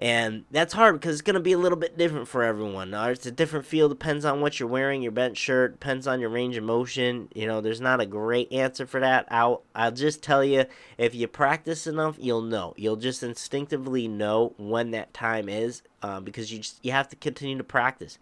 And 0.00 0.46
that's 0.50 0.72
hard 0.72 0.96
because 0.96 1.12
it's 1.12 1.22
going 1.22 1.34
to 1.34 1.40
be 1.40 1.52
a 1.52 1.58
little 1.58 1.78
bit 1.78 1.96
different 1.96 2.26
for 2.26 2.42
everyone. 2.42 2.92
It's 2.92 3.24
a 3.24 3.30
different 3.30 3.64
feel, 3.64 3.88
depends 3.88 4.24
on 4.24 4.40
what 4.40 4.58
you're 4.58 4.68
wearing, 4.68 5.00
your 5.00 5.12
bench 5.12 5.38
shirt, 5.38 5.78
depends 5.78 6.08
on 6.08 6.18
your 6.18 6.30
range 6.30 6.56
of 6.56 6.64
motion. 6.64 7.28
You 7.32 7.46
know, 7.46 7.60
there's 7.60 7.80
not 7.80 8.00
a 8.00 8.06
great 8.06 8.50
answer 8.50 8.84
for 8.84 8.98
that. 8.98 9.28
I'll, 9.30 9.62
I'll 9.76 9.92
just 9.92 10.24
tell 10.24 10.42
you 10.42 10.64
if 10.98 11.14
you 11.14 11.28
practice 11.28 11.86
enough, 11.86 12.16
you'll 12.18 12.42
know. 12.42 12.74
You'll 12.76 12.96
just 12.96 13.22
instinctively 13.22 14.08
know 14.08 14.54
when 14.56 14.90
that 14.90 15.14
time 15.14 15.48
is 15.48 15.82
uh, 16.02 16.18
because 16.18 16.52
you, 16.52 16.58
just, 16.58 16.84
you 16.84 16.90
have 16.90 17.08
to 17.10 17.16
continue 17.16 17.58
to 17.58 17.62
practice 17.62 18.18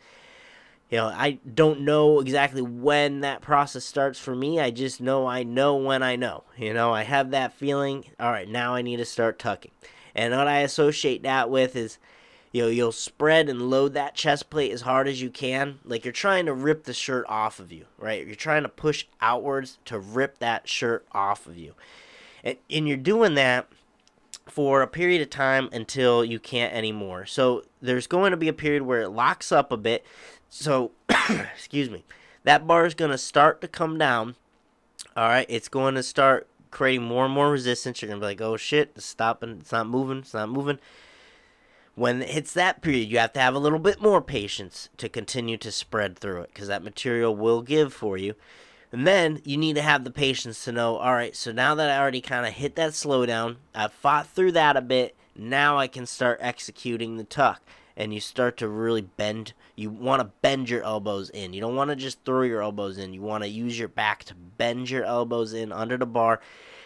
you 0.91 0.97
know, 0.99 1.07
I 1.07 1.39
don't 1.55 1.83
know 1.83 2.19
exactly 2.19 2.63
when 2.63 3.21
that 3.21 3.43
process 3.43 3.85
starts 3.85 4.19
for 4.19 4.35
me. 4.35 4.59
I 4.59 4.71
just 4.71 5.01
know 5.01 5.27
I 5.27 5.45
know 5.45 5.77
when 5.77 6.03
I 6.03 6.17
know. 6.17 6.43
You 6.57 6.75
know, 6.75 6.93
I 6.93 7.05
have 7.05 7.31
that 7.31 7.53
feeling, 7.53 8.07
all 8.19 8.31
right, 8.31 8.49
now 8.49 8.75
I 8.75 8.83
need 8.83 8.97
to 8.97 9.05
start 9.05 9.39
tucking. 9.39 9.71
And 10.17 10.37
what 10.37 10.49
I 10.49 10.59
associate 10.59 11.23
that 11.23 11.49
with 11.49 11.77
is, 11.77 11.99
you 12.51 12.63
know, 12.63 12.69
you'll 12.69 12.91
spread 12.91 13.49
and 13.49 13.71
load 13.71 13.95
that 13.95 14.17
chest 14.17 14.51
plate 14.51 14.73
as 14.73 14.81
hard 14.81 15.07
as 15.07 15.23
you 15.23 15.31
can. 15.31 15.79
Like 15.85 16.05
you're 16.05 16.13
trying 16.13 16.47
to 16.47 16.53
rip 16.53 16.83
the 16.83 16.93
shirt 16.93 17.25
off 17.29 17.61
of 17.61 17.71
you, 17.71 17.87
right? 17.97 18.27
You're 18.27 18.35
trying 18.35 18.65
to 18.65 18.69
push 18.69 19.07
outwards 19.21 19.79
to 19.85 20.01
rip 20.01 20.41
that 20.41 20.69
shirt 20.69 21.07
off 21.13 21.47
of 21.47 21.57
you. 21.57 21.75
And, 22.43 22.59
and 22.69 22.89
you're 22.89 22.97
doing 22.97 23.35
that 23.35 23.69
for 24.47 24.83
a 24.83 24.87
period 24.87 25.23
of 25.23 25.31
time 25.31 25.69
until 25.73 26.25
you 26.25 26.39
can't 26.39 26.75
anymore. 26.75 27.27
So 27.27 27.65
there's 27.81 28.07
going 28.07 28.33
to 28.33 28.37
be 28.37 28.49
a 28.49 28.53
period 28.53 28.83
where 28.83 29.03
it 29.03 29.11
locks 29.11 29.53
up 29.53 29.73
a 29.73 29.77
bit. 29.77 30.05
So, 30.49 30.91
excuse 31.55 31.91
me, 31.91 32.05
that 32.45 32.67
bar 32.67 32.87
is 32.87 32.95
going 32.95 33.11
to 33.11 33.19
start 33.19 33.61
to 33.61 33.69
come 33.69 33.99
down. 33.99 34.35
All 35.17 35.29
right, 35.29 35.47
it's 35.49 35.69
going 35.69 35.95
to 35.95 36.03
start 36.03 36.49
creating 36.71 37.07
more 37.07 37.25
and 37.25 37.35
more 37.35 37.51
resistance. 37.51 38.01
You're 38.01 38.09
going 38.09 38.21
to 38.21 38.25
be 38.25 38.29
like, 38.29 38.41
oh 38.41 38.57
shit, 38.57 38.93
it's 38.97 39.07
stopping, 39.07 39.59
it's 39.61 39.73
not 39.73 39.89
moving, 39.89 40.19
it's 40.19 40.35
not 40.35 40.49
moving. 40.49 40.79
When 41.95 42.23
it 42.23 42.31
hits 42.31 42.53
that 42.55 42.83
period, 42.83 43.11
you 43.11 43.19
have 43.19 43.33
to 43.35 43.41
have 43.41 43.55
a 43.55 43.59
little 43.59 43.79
bit 43.79 44.01
more 44.01 44.23
patience 44.23 44.89
to 44.97 45.09
continue 45.09 45.57
to 45.59 45.73
spread 45.73 46.19
through 46.19 46.43
it 46.43 46.51
because 46.55 46.69
that 46.69 46.85
material 46.85 47.35
will 47.35 47.63
give 47.63 47.93
for 47.93 48.17
you. 48.17 48.35
And 48.93 49.07
then 49.07 49.41
you 49.45 49.57
need 49.57 49.77
to 49.77 49.83
have 49.83 50.05
the 50.05 50.11
patience 50.11 50.65
to 50.65 50.73
know, 50.73 50.97
all 50.97 51.15
right, 51.15 51.37
so 51.37 51.53
now 51.53 51.75
that 51.77 51.91
I 51.91 52.01
already 52.01 52.21
kind 52.21 52.47
of 52.47 52.55
hit 52.55 52.75
that 52.77 52.93
slowdown, 52.93 53.57
I've 53.75 53.93
fought 53.93 54.27
through 54.27 54.53
that 54.53 54.77
a 54.77 54.81
bit, 54.81 55.15
now 55.37 55.79
I 55.79 55.87
can 55.87 56.07
start 56.07 56.39
executing 56.43 57.17
the 57.17 57.25
tuck. 57.25 57.63
And 57.97 58.15
you 58.15 58.21
start 58.21 58.57
to 58.59 58.69
really 58.69 59.03
bend 59.03 59.53
You 59.81 59.89
want 59.89 60.21
to 60.21 60.31
bend 60.43 60.69
your 60.69 60.83
elbows 60.83 61.31
in. 61.31 61.55
You 61.55 61.63
don't 61.63 61.75
want 61.75 61.89
to 61.89 61.97
just 61.97 62.23
throw 62.23 62.43
your 62.43 62.61
elbows 62.61 62.99
in. 62.99 63.15
You 63.15 63.23
want 63.23 63.45
to 63.45 63.49
use 63.49 63.79
your 63.79 63.89
back 63.89 64.25
to 64.25 64.35
bend 64.35 64.91
your 64.91 65.05
elbows 65.05 65.55
in 65.55 65.73
under 65.73 65.97
the 65.97 66.05
bar, 66.05 66.43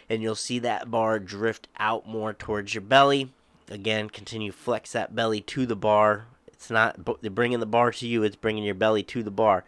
and 0.08 0.22
you'll 0.22 0.36
see 0.36 0.60
that 0.60 0.92
bar 0.92 1.18
drift 1.18 1.66
out 1.76 2.08
more 2.08 2.32
towards 2.32 2.72
your 2.72 2.82
belly. 2.82 3.32
Again, 3.68 4.10
continue 4.10 4.52
flex 4.52 4.92
that 4.92 5.12
belly 5.12 5.40
to 5.40 5.66
the 5.66 5.74
bar. 5.74 6.26
It's 6.46 6.70
not 6.70 7.04
bringing 7.34 7.58
the 7.58 7.66
bar 7.66 7.90
to 7.90 8.06
you, 8.06 8.22
it's 8.22 8.36
bringing 8.36 8.62
your 8.62 8.76
belly 8.76 9.02
to 9.02 9.24
the 9.24 9.30
bar. 9.32 9.64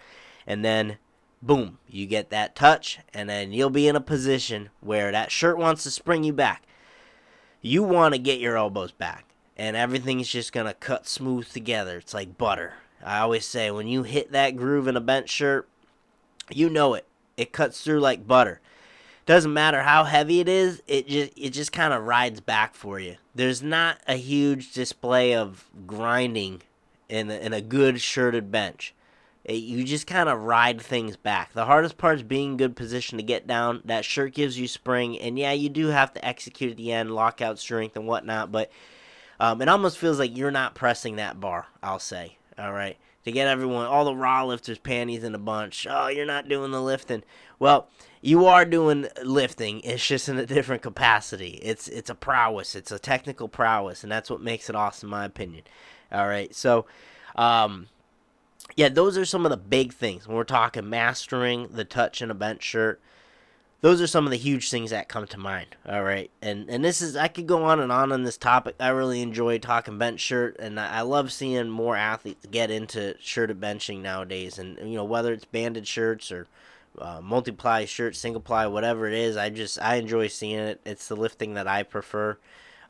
And 0.47 0.65
then 0.65 0.99
boom, 1.43 1.79
you 1.89 2.07
get 2.07 2.31
that 2.31 2.55
touch, 2.55 2.99
and 3.13 3.29
then 3.29 3.53
you'll 3.53 3.71
be 3.71 3.89
in 3.89 3.97
a 3.97 4.01
position 4.01 4.71
where 4.81 5.13
that 5.13 5.31
shirt 5.31 5.59
wants 5.59 5.83
to 5.85 5.91
spring 5.91 6.25
you 6.25 6.33
back. 6.33 6.65
You 7.61 7.83
want 7.83 8.15
to 8.15 8.19
get 8.21 8.41
your 8.41 8.57
elbows 8.57 8.93
back, 8.93 9.25
and 9.57 9.77
everything's 9.77 10.29
just 10.29 10.53
going 10.53 10.67
to 10.67 10.75
cut 10.75 11.07
smooth 11.07 11.49
together. 11.49 11.99
It's 11.99 12.15
like 12.15 12.39
butter. 12.39 12.75
I 13.05 13.19
always 13.21 13.47
say 13.47 13.71
when 13.71 13.89
you 13.89 14.03
hit 14.03 14.33
that 14.33 14.57
groove 14.57 14.89
in 14.89 14.97
a 14.97 15.01
bench 15.01 15.31
shirt, 15.31 15.69
you 16.51 16.69
know 16.69 16.95
it. 16.95 17.07
It 17.37 17.53
cuts 17.53 17.83
through 17.83 18.01
like 18.01 18.27
butter. 18.27 18.61
Doesn't 19.27 19.53
matter 19.53 19.83
how 19.83 20.05
heavy 20.05 20.39
it 20.39 20.49
is, 20.49 20.83
it 20.87 21.09
just 21.09 21.33
it 21.37 21.51
just 21.51 21.73
kind 21.73 21.93
of 21.93 22.05
rides 22.05 22.41
back 22.41 22.75
for 22.75 23.01
you. 23.01 23.17
There's 23.35 23.61
not 23.61 23.99
a 24.07 24.15
huge 24.15 24.73
display 24.73 25.35
of 25.35 25.69
grinding 25.87 26.63
in 27.09 27.31
in 27.31 27.53
a 27.53 27.61
good 27.61 28.01
shirted 28.01 28.53
bench 28.53 28.95
you 29.55 29.85
just 29.85 30.07
kind 30.07 30.29
of 30.29 30.43
ride 30.43 30.81
things 30.81 31.17
back. 31.17 31.53
The 31.53 31.67
hardest 31.67 31.99
part 31.99 32.17
is 32.17 32.23
being 32.23 32.57
good 32.57 32.75
position 32.75 33.19
to 33.19 33.23
get 33.23 33.47
down. 33.47 33.83
That 33.85 34.05
shirt 34.05 34.35
gives 34.35 34.59
you 34.59 34.67
spring, 34.67 35.19
and 35.21 35.39
yeah, 35.39 35.53
you 35.53 35.69
do 35.69 35.89
have 35.89 36.13
to 36.15 36.25
execute 36.25 36.73
at 36.73 36.77
the 36.77 36.93
end, 36.93 37.13
lockout 37.15 37.59
strength 37.59 37.97
and 37.97 38.07
whatnot. 38.07 38.51
But 38.51 38.73
um, 39.39 39.63
it 39.63 39.69
almost 39.69 39.99
feels 39.99 40.19
like 40.19 40.37
you're 40.37 40.51
not 40.51 40.75
pressing 40.75 41.17
that 41.17 41.39
bar. 41.39 41.67
I'll 41.83 42.01
say, 42.01 42.39
all 42.59 42.73
right, 42.73 42.97
to 43.25 43.31
get 43.31 43.47
everyone, 43.47 43.87
all 43.87 44.05
the 44.05 44.17
raw 44.17 44.45
lifters, 44.45 44.79
panties 44.79 45.23
in 45.23 45.35
a 45.35 45.39
bunch. 45.39 45.87
Oh, 45.89 46.09
you're 46.09 46.27
not 46.27 46.49
doing 46.49 46.73
the 46.73 46.83
lifting. 46.83 47.23
Well, 47.61 47.89
you 48.21 48.47
are 48.47 48.65
doing 48.65 49.07
lifting. 49.23 49.81
It's 49.83 50.05
just 50.05 50.29
in 50.29 50.39
a 50.39 50.47
different 50.47 50.83
capacity. 50.83 51.61
It's 51.63 51.87
it's 51.87 52.11
a 52.11 52.17
prowess. 52.17 52.75
It's 52.75 52.91
a 52.91 52.99
technical 52.99 53.47
prowess, 53.47 54.03
and 54.03 54.11
that's 54.11 54.29
what 54.29 54.41
makes 54.41 54.69
it 54.69 54.75
awesome, 54.75 55.07
in 55.07 55.11
my 55.13 55.25
opinion. 55.25 55.63
All 56.11 56.27
right, 56.27 56.53
so. 56.53 56.87
Um, 57.37 57.89
yeah, 58.77 58.91
those 58.91 59.17
are 59.17 59.25
some 59.25 59.47
of 59.47 59.51
the 59.51 59.57
big 59.57 59.93
things 59.95 60.29
when 60.29 60.37
we're 60.37 60.45
talking 60.45 60.89
mastering 60.89 61.69
the 61.73 61.85
touch 61.85 62.21
in 62.21 62.31
a 62.31 62.35
bench 62.35 62.63
shirt. 62.63 63.01
Those 63.81 64.01
are 64.01 64.07
some 64.07 64.25
of 64.27 64.31
the 64.31 64.39
huge 64.39 64.71
things 64.71 64.91
that 64.91 65.09
come 65.09 65.27
to 65.29 65.39
mind. 65.39 65.77
All 65.89 66.03
right, 66.03 66.31
and 66.43 66.69
and 66.69 66.85
this 66.85 67.01
is 67.01 67.17
I 67.17 67.29
could 67.29 67.47
go 67.47 67.65
on 67.65 67.81
and 67.81 67.91
on 67.91 68.13
on 68.13 68.25
this 68.25 68.37
topic. 68.37 68.77
I 68.79 68.89
really 68.89 69.23
enjoy 69.23 69.59
talking 69.59 69.99
bench 69.99 70.21
shirt, 70.21 70.57
and 70.59 70.79
I, 70.79 71.03
love 71.03 71.33
seeing 71.33 71.69
more 71.69 71.97
athletes 71.97 72.47
get 72.51 72.71
into 72.71 73.17
shirted 73.19 73.61
benching 73.61 74.03
nowadays. 74.03 74.59
And 74.59 74.79
you 74.79 74.97
know 74.97 75.05
whether 75.05 75.33
it's 75.33 75.45
banded 75.45 75.87
shirts 75.87 76.31
or 76.31 76.47
uh, 76.99 77.21
multiply 77.23 77.85
shirts, 77.85 78.19
single 78.19 78.41
ply, 78.41 78.67
whatever 78.67 79.07
it 79.07 79.15
is, 79.15 79.37
I 79.37 79.51
just 79.51 79.81
I 79.81 79.97
enjoy 79.97 80.29
seeing 80.29 80.59
it. 80.59 80.81
It's 80.85 81.09
the 81.09 81.17
lifting 81.17 81.55
that 81.55 81.69
I 81.69 81.83
prefer. 81.83 82.37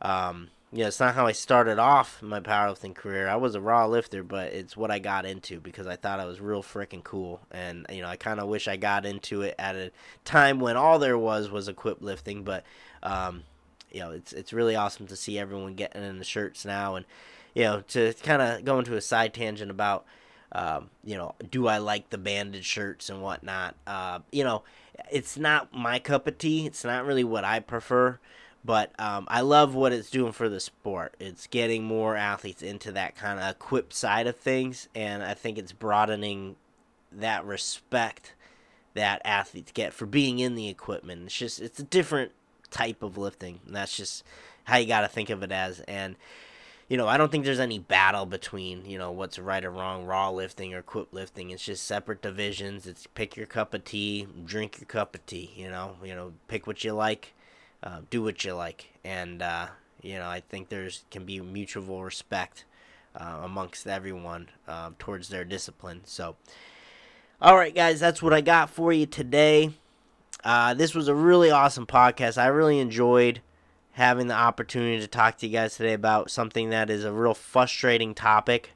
Um, 0.00 0.48
know, 0.82 0.88
it's 0.88 1.00
not 1.00 1.14
how 1.14 1.26
I 1.26 1.32
started 1.32 1.78
off 1.78 2.22
my 2.22 2.40
powerlifting 2.40 2.94
career. 2.94 3.28
I 3.28 3.36
was 3.36 3.54
a 3.54 3.60
raw 3.60 3.86
lifter, 3.86 4.22
but 4.22 4.52
it's 4.52 4.76
what 4.76 4.90
I 4.90 4.98
got 4.98 5.24
into 5.24 5.60
because 5.60 5.86
I 5.86 5.96
thought 5.96 6.20
I 6.20 6.26
was 6.26 6.40
real 6.40 6.62
freaking 6.62 7.04
cool. 7.04 7.40
And, 7.50 7.86
you 7.90 8.02
know, 8.02 8.08
I 8.08 8.16
kind 8.16 8.40
of 8.40 8.48
wish 8.48 8.68
I 8.68 8.76
got 8.76 9.06
into 9.06 9.42
it 9.42 9.54
at 9.58 9.76
a 9.76 9.90
time 10.24 10.60
when 10.60 10.76
all 10.76 10.98
there 10.98 11.18
was 11.18 11.50
was 11.50 11.68
equipped 11.68 12.02
lifting. 12.02 12.42
But, 12.42 12.64
um, 13.02 13.44
you 13.90 14.00
know, 14.00 14.10
it's, 14.10 14.32
it's 14.32 14.52
really 14.52 14.76
awesome 14.76 15.06
to 15.06 15.16
see 15.16 15.38
everyone 15.38 15.74
getting 15.74 16.02
in 16.02 16.18
the 16.18 16.24
shirts 16.24 16.64
now. 16.64 16.96
And, 16.96 17.06
you 17.54 17.62
know, 17.62 17.82
to 17.88 18.12
kind 18.22 18.42
of 18.42 18.64
go 18.64 18.78
into 18.78 18.96
a 18.96 19.00
side 19.00 19.32
tangent 19.32 19.70
about, 19.70 20.04
um, 20.52 20.90
you 21.04 21.16
know, 21.16 21.34
do 21.50 21.68
I 21.68 21.78
like 21.78 22.10
the 22.10 22.18
banded 22.18 22.64
shirts 22.64 23.08
and 23.08 23.22
whatnot? 23.22 23.76
Uh, 23.86 24.18
you 24.30 24.44
know, 24.44 24.62
it's 25.10 25.36
not 25.36 25.72
my 25.72 25.98
cup 25.98 26.26
of 26.26 26.38
tea. 26.38 26.66
It's 26.66 26.84
not 26.84 27.04
really 27.06 27.24
what 27.24 27.44
I 27.44 27.60
prefer. 27.60 28.18
But 28.66 28.90
um, 28.98 29.26
I 29.30 29.42
love 29.42 29.76
what 29.76 29.92
it's 29.92 30.10
doing 30.10 30.32
for 30.32 30.48
the 30.48 30.58
sport. 30.58 31.14
It's 31.20 31.46
getting 31.46 31.84
more 31.84 32.16
athletes 32.16 32.62
into 32.62 32.90
that 32.92 33.14
kind 33.14 33.38
of 33.38 33.48
equipped 33.48 33.94
side 33.94 34.26
of 34.26 34.34
things, 34.34 34.88
and 34.92 35.22
I 35.22 35.34
think 35.34 35.56
it's 35.56 35.70
broadening 35.70 36.56
that 37.12 37.44
respect 37.44 38.34
that 38.94 39.22
athletes 39.24 39.70
get 39.70 39.92
for 39.92 40.04
being 40.04 40.40
in 40.40 40.56
the 40.56 40.68
equipment. 40.68 41.22
It's 41.26 41.36
just 41.36 41.60
it's 41.60 41.78
a 41.78 41.84
different 41.84 42.32
type 42.72 43.04
of 43.04 43.16
lifting, 43.16 43.60
and 43.66 43.76
that's 43.76 43.96
just 43.96 44.24
how 44.64 44.78
you 44.78 44.88
got 44.88 45.02
to 45.02 45.08
think 45.08 45.30
of 45.30 45.44
it 45.44 45.52
as. 45.52 45.78
And 45.80 46.16
you 46.88 46.96
know, 46.96 47.06
I 47.06 47.18
don't 47.18 47.30
think 47.30 47.44
there's 47.44 47.60
any 47.60 47.78
battle 47.78 48.26
between 48.26 48.84
you 48.84 48.98
know 48.98 49.12
what's 49.12 49.38
right 49.38 49.64
or 49.64 49.70
wrong, 49.70 50.06
raw 50.06 50.30
lifting 50.30 50.74
or 50.74 50.78
equipped 50.78 51.14
lifting. 51.14 51.50
It's 51.50 51.64
just 51.64 51.86
separate 51.86 52.20
divisions. 52.20 52.84
It's 52.84 53.06
pick 53.06 53.36
your 53.36 53.46
cup 53.46 53.74
of 53.74 53.84
tea, 53.84 54.26
drink 54.44 54.78
your 54.80 54.86
cup 54.86 55.14
of 55.14 55.24
tea. 55.24 55.52
You 55.54 55.70
know, 55.70 55.94
you 56.02 56.16
know, 56.16 56.32
pick 56.48 56.66
what 56.66 56.82
you 56.82 56.92
like 56.92 57.32
uh, 57.82 58.00
do 58.10 58.22
what 58.22 58.44
you 58.44 58.54
like, 58.54 58.92
and 59.04 59.42
uh, 59.42 59.68
you 60.02 60.14
know 60.14 60.28
I 60.28 60.40
think 60.40 60.68
there's 60.68 61.04
can 61.10 61.24
be 61.24 61.40
mutual 61.40 62.02
respect 62.02 62.64
uh, 63.14 63.40
amongst 63.42 63.86
everyone 63.86 64.48
um, 64.68 64.96
towards 64.98 65.28
their 65.28 65.44
discipline. 65.44 66.02
So, 66.04 66.36
all 67.40 67.56
right, 67.56 67.74
guys, 67.74 68.00
that's 68.00 68.22
what 68.22 68.32
I 68.32 68.40
got 68.40 68.70
for 68.70 68.92
you 68.92 69.06
today. 69.06 69.70
Uh, 70.44 70.74
this 70.74 70.94
was 70.94 71.08
a 71.08 71.14
really 71.14 71.50
awesome 71.50 71.86
podcast. 71.86 72.38
I 72.38 72.46
really 72.46 72.78
enjoyed 72.78 73.40
having 73.92 74.26
the 74.26 74.34
opportunity 74.34 75.00
to 75.00 75.08
talk 75.08 75.38
to 75.38 75.46
you 75.46 75.52
guys 75.52 75.76
today 75.76 75.94
about 75.94 76.30
something 76.30 76.70
that 76.70 76.90
is 76.90 77.04
a 77.04 77.12
real 77.12 77.34
frustrating 77.34 78.14
topic. 78.14 78.72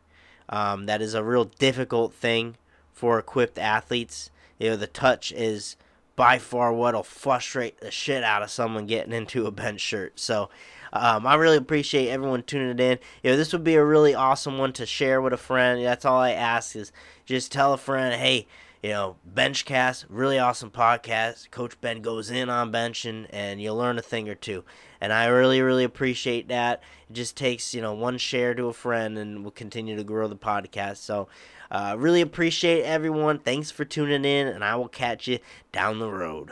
Um, 0.49 0.87
that 0.87 1.01
is 1.01 1.15
a 1.15 1.23
real 1.23 1.45
difficult 1.45 2.13
thing 2.15 2.57
for 2.93 3.19
equipped 3.19 3.59
athletes. 3.59 4.31
You 4.59 4.71
know, 4.71 4.77
the 4.77 4.87
touch 4.87 5.31
is 5.33 5.77
by 6.17 6.39
far 6.39 6.73
what'll 6.73 7.03
frustrate 7.03 7.81
the 7.81 7.91
shit 7.91 8.23
out 8.23 8.43
of 8.43 8.51
someone 8.51 8.87
getting 8.87 9.13
into 9.13 9.47
a 9.47 9.51
bench 9.51 9.81
shirt. 9.81 10.19
So 10.19 10.51
um, 10.93 11.27
I 11.27 11.37
really 11.37 11.57
appreciate 11.57 12.09
everyone 12.09 12.43
tuning 12.43 12.79
in. 12.79 12.99
You 13.23 13.31
know, 13.31 13.37
this 13.37 13.53
would 13.53 13.65
be 13.65 13.75
a 13.75 13.85
really 13.85 14.15
awesome 14.15 14.59
one 14.59 14.73
to 14.75 14.87
share 14.87 15.21
with 15.21 15.33
a 15.33 15.39
friend. 15.39 15.85
That's 15.85 16.05
all 16.05 16.21
I 16.21 16.33
ask 16.33 16.75
is 16.77 16.93
just 17.25 17.53
tell 17.53 17.73
a 17.73 17.79
friend, 17.79 18.15
hey, 18.21 18.47
you 18.83 18.91
know, 18.91 19.17
Benchcast, 19.31 20.07
really 20.09 20.39
awesome 20.39 20.71
podcast. 20.71 21.51
Coach 21.51 21.79
Ben 21.81 22.01
goes 22.01 22.31
in 22.31 22.49
on 22.49 22.73
benching, 22.73 23.27
and 23.31 23.61
you'll 23.61 23.77
learn 23.77 23.99
a 23.99 24.03
thing 24.03 24.29
or 24.29 24.35
two. 24.35 24.65
And 25.03 25.13
I 25.13 25.27
really, 25.27 25.61
really 25.61 25.85
appreciate 25.85 26.49
that. 26.49 26.83
It 27.09 27.13
just 27.13 27.37
takes, 27.37 27.75
you 27.75 27.83
know, 27.83 27.93
one 27.93 28.17
share 28.17 28.55
to 28.55 28.67
a 28.67 28.73
friend, 28.73 29.19
and 29.19 29.43
we'll 29.43 29.51
continue 29.51 29.97
to 29.97 30.05
grow 30.05 30.29
the 30.29 30.37
podcast. 30.37 30.97
So 30.99 31.29
uh, 31.71 31.97
really 31.99 32.21
appreciate 32.21 32.85
everyone. 32.85 33.39
Thanks 33.39 33.71
for 33.71 33.85
tuning 33.85 34.25
in, 34.25 34.49
and 34.49 34.65
I 34.65 34.77
will 34.77 34.89
catch 34.89 35.29
you 35.29 35.39
down 35.73 35.99
the 35.99 36.11
road. 36.11 36.51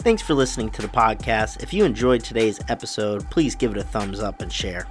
Thanks 0.00 0.22
for 0.22 0.34
listening 0.34 0.70
to 0.70 0.82
the 0.82 0.88
podcast. 0.88 1.62
If 1.62 1.72
you 1.72 1.84
enjoyed 1.84 2.22
today's 2.22 2.60
episode, 2.68 3.28
please 3.30 3.54
give 3.54 3.70
it 3.70 3.78
a 3.78 3.84
thumbs 3.84 4.20
up 4.20 4.42
and 4.42 4.52
share. 4.52 4.86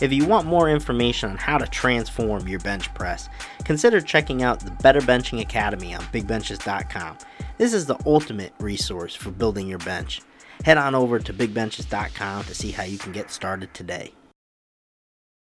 If 0.00 0.12
you 0.12 0.24
want 0.26 0.46
more 0.46 0.70
information 0.70 1.30
on 1.30 1.36
how 1.36 1.58
to 1.58 1.66
transform 1.66 2.48
your 2.48 2.60
bench 2.60 2.92
press, 2.94 3.28
consider 3.64 4.00
checking 4.00 4.42
out 4.42 4.60
the 4.60 4.70
Better 4.70 5.00
Benching 5.00 5.40
Academy 5.40 5.94
on 5.94 6.02
bigbenches.com. 6.04 7.18
This 7.58 7.74
is 7.74 7.86
the 7.86 7.98
ultimate 8.06 8.52
resource 8.58 9.14
for 9.14 9.30
building 9.30 9.68
your 9.68 9.80
bench. 9.80 10.22
Head 10.64 10.78
on 10.78 10.94
over 10.94 11.18
to 11.18 11.32
bigbenches.com 11.34 12.44
to 12.44 12.54
see 12.54 12.70
how 12.70 12.84
you 12.84 12.96
can 12.96 13.12
get 13.12 13.30
started 13.30 13.74
today. 13.74 14.12